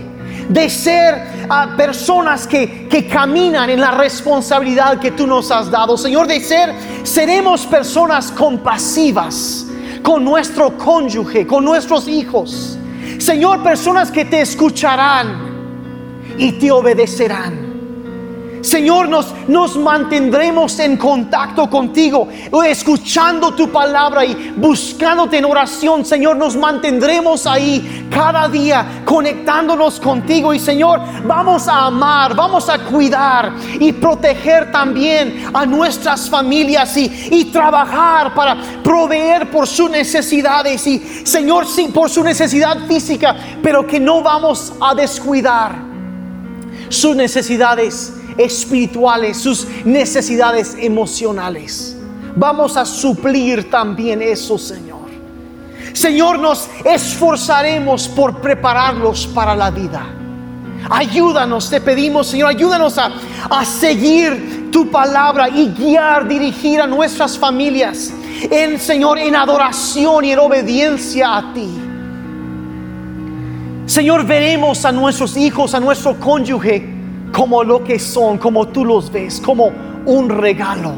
de 0.49 0.67
ser 0.67 1.45
ah, 1.47 1.75
personas 1.77 2.47
que, 2.47 2.87
que, 2.87 3.07
caminan 3.07 3.69
en 3.69 3.79
la 3.79 3.91
responsabilidad 3.91 4.99
que 4.99 5.11
tú 5.11 5.27
nos 5.27 5.51
has 5.51 5.69
dado. 5.69 5.95
Señor, 5.95 6.27
de 6.27 6.39
ser, 6.41 6.73
seremos 7.03 7.67
personas 7.67 8.31
compasivas 8.31 9.67
con 10.01 10.25
nuestro 10.25 10.75
cónyuge, 10.75 11.45
con 11.45 11.63
nuestros 11.63 12.07
hijos. 12.07 12.77
Señor, 13.19 13.61
personas 13.61 14.09
que 14.09 14.25
te 14.25 14.41
escucharán 14.41 16.35
y 16.37 16.53
te 16.53 16.71
obedecerán. 16.71 17.68
Señor, 18.61 19.07
nos, 19.07 19.33
nos 19.47 19.77
mantendremos 19.77 20.79
en 20.79 20.97
contacto 20.97 21.69
contigo, 21.69 22.27
escuchando 22.65 23.53
tu 23.53 23.69
palabra 23.71 24.25
y 24.25 24.53
buscándote 24.57 25.37
en 25.37 25.45
oración. 25.45 26.05
Señor, 26.05 26.35
nos 26.35 26.55
mantendremos 26.55 27.47
ahí 27.47 28.07
cada 28.11 28.47
día 28.49 29.03
conectándonos 29.05 29.99
contigo. 29.99 30.53
Y 30.53 30.59
Señor, 30.59 31.01
vamos 31.25 31.67
a 31.67 31.85
amar, 31.85 32.35
vamos 32.35 32.67
a 32.69 32.79
cuidar 32.79 33.53
y 33.79 33.93
proteger 33.93 34.71
también 34.71 35.45
a 35.53 35.65
nuestras 35.65 36.29
familias 36.29 36.95
y, 36.97 37.29
y 37.31 37.45
trabajar 37.45 38.33
para 38.33 38.57
proveer 38.83 39.49
por 39.49 39.67
sus 39.67 39.89
necesidades. 39.89 40.85
Y 40.85 40.99
Señor, 41.23 41.65
sí, 41.65 41.89
por 41.93 42.09
su 42.09 42.23
necesidad 42.23 42.77
física, 42.87 43.35
pero 43.63 43.87
que 43.87 43.99
no 43.99 44.21
vamos 44.21 44.73
a 44.81 44.93
descuidar 44.93 45.87
sus 46.89 47.15
necesidades 47.15 48.18
espirituales, 48.39 49.37
sus 49.37 49.67
necesidades 49.83 50.75
emocionales. 50.79 51.95
Vamos 52.35 52.77
a 52.77 52.85
suplir 52.85 53.69
también 53.69 54.21
eso, 54.21 54.57
Señor. 54.57 55.09
Señor, 55.93 56.39
nos 56.39 56.69
esforzaremos 56.85 58.07
por 58.07 58.39
prepararlos 58.39 59.27
para 59.27 59.55
la 59.55 59.69
vida. 59.69 60.05
Ayúdanos, 60.89 61.69
te 61.69 61.81
pedimos, 61.81 62.27
Señor, 62.27 62.49
ayúdanos 62.49 62.97
a, 62.97 63.11
a 63.49 63.65
seguir 63.65 64.69
tu 64.71 64.89
palabra 64.89 65.49
y 65.49 65.67
guiar, 65.67 66.27
dirigir 66.27 66.79
a 66.79 66.87
nuestras 66.87 67.37
familias 67.37 68.13
en, 68.49 68.79
Señor, 68.79 69.19
en 69.19 69.35
adoración 69.35 70.23
y 70.23 70.31
en 70.31 70.39
obediencia 70.39 71.35
a 71.35 71.53
ti. 71.53 71.67
Señor, 73.85 74.25
veremos 74.25 74.85
a 74.85 74.91
nuestros 74.91 75.35
hijos, 75.35 75.73
a 75.73 75.79
nuestro 75.79 76.17
cónyuge 76.17 76.98
como 77.31 77.63
lo 77.63 77.83
que 77.83 77.99
son, 77.99 78.37
como 78.37 78.67
tú 78.67 78.85
los 78.85 79.11
ves, 79.11 79.39
como 79.39 79.71
un 80.05 80.29
regalo, 80.29 80.93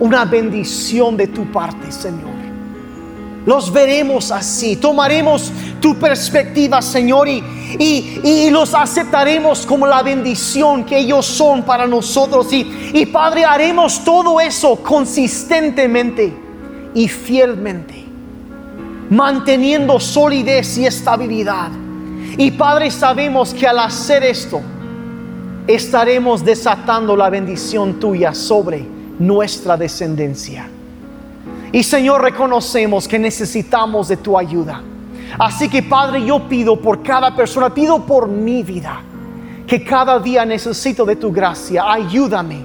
una 0.00 0.24
bendición 0.24 1.16
de 1.16 1.28
tu 1.28 1.44
parte, 1.52 1.90
Señor. 1.92 2.30
Los 3.46 3.72
veremos 3.72 4.30
así, 4.30 4.76
tomaremos 4.76 5.50
tu 5.80 5.96
perspectiva, 5.96 6.82
Señor, 6.82 7.26
y, 7.26 7.42
y, 7.78 8.50
los 8.50 8.74
aceptaremos 8.74 9.64
como 9.64 9.86
la 9.86 10.02
bendición 10.02 10.84
que 10.84 10.98
ellos 10.98 11.24
son 11.24 11.62
para 11.62 11.86
nosotros. 11.86 12.52
Y, 12.52 12.90
y 12.92 13.06
Padre, 13.06 13.46
haremos 13.46 14.04
todo 14.04 14.40
eso 14.40 14.76
consistentemente 14.82 16.36
y 16.94 17.08
fielmente, 17.08 18.04
manteniendo 19.08 19.98
solidez 19.98 20.76
y 20.76 20.84
estabilidad. 20.84 21.70
Y 22.36 22.50
Padre, 22.50 22.90
sabemos 22.90 23.54
que 23.54 23.66
al 23.66 23.78
hacer 23.78 24.22
esto, 24.22 24.60
estaremos 25.74 26.44
desatando 26.44 27.16
la 27.16 27.30
bendición 27.30 28.00
tuya 28.00 28.34
sobre 28.34 28.84
nuestra 29.18 29.76
descendencia. 29.76 30.68
Y 31.72 31.82
Señor, 31.82 32.22
reconocemos 32.22 33.06
que 33.06 33.18
necesitamos 33.18 34.08
de 34.08 34.16
tu 34.16 34.36
ayuda. 34.36 34.82
Así 35.38 35.68
que 35.68 35.82
Padre, 35.82 36.24
yo 36.24 36.48
pido 36.48 36.80
por 36.80 37.02
cada 37.02 37.34
persona, 37.36 37.72
pido 37.72 38.04
por 38.04 38.26
mi 38.26 38.62
vida, 38.62 39.00
que 39.66 39.84
cada 39.84 40.18
día 40.18 40.44
necesito 40.44 41.04
de 41.04 41.16
tu 41.16 41.30
gracia. 41.30 41.84
Ayúdame. 41.86 42.64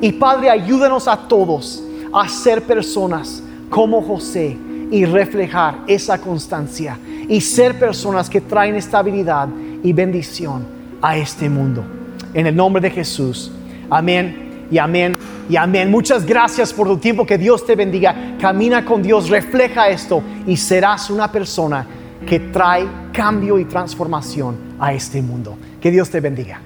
Y 0.00 0.12
Padre, 0.12 0.48
ayúdanos 0.48 1.06
a 1.06 1.16
todos 1.16 1.82
a 2.12 2.28
ser 2.28 2.62
personas 2.62 3.42
como 3.68 4.00
José 4.00 4.56
y 4.90 5.04
reflejar 5.04 5.80
esa 5.86 6.18
constancia 6.18 6.98
y 7.28 7.40
ser 7.40 7.78
personas 7.78 8.30
que 8.30 8.40
traen 8.40 8.76
estabilidad 8.76 9.48
y 9.82 9.92
bendición 9.92 10.64
a 11.02 11.16
este 11.16 11.50
mundo 11.50 11.95
en 12.36 12.46
el 12.46 12.54
nombre 12.54 12.82
de 12.82 12.90
Jesús. 12.90 13.50
Amén 13.88 14.68
y 14.70 14.78
amén 14.78 15.16
y 15.48 15.56
amén. 15.56 15.90
Muchas 15.90 16.24
gracias 16.24 16.72
por 16.72 16.86
tu 16.86 16.98
tiempo. 16.98 17.24
Que 17.24 17.38
Dios 17.38 17.64
te 17.64 17.74
bendiga. 17.74 18.36
Camina 18.38 18.84
con 18.84 19.02
Dios, 19.02 19.30
refleja 19.30 19.88
esto 19.88 20.22
y 20.46 20.56
serás 20.56 21.08
una 21.08 21.32
persona 21.32 21.86
que 22.26 22.38
trae 22.38 22.86
cambio 23.12 23.58
y 23.58 23.64
transformación 23.64 24.76
a 24.78 24.92
este 24.92 25.22
mundo. 25.22 25.56
Que 25.80 25.90
Dios 25.90 26.10
te 26.10 26.20
bendiga. 26.20 26.60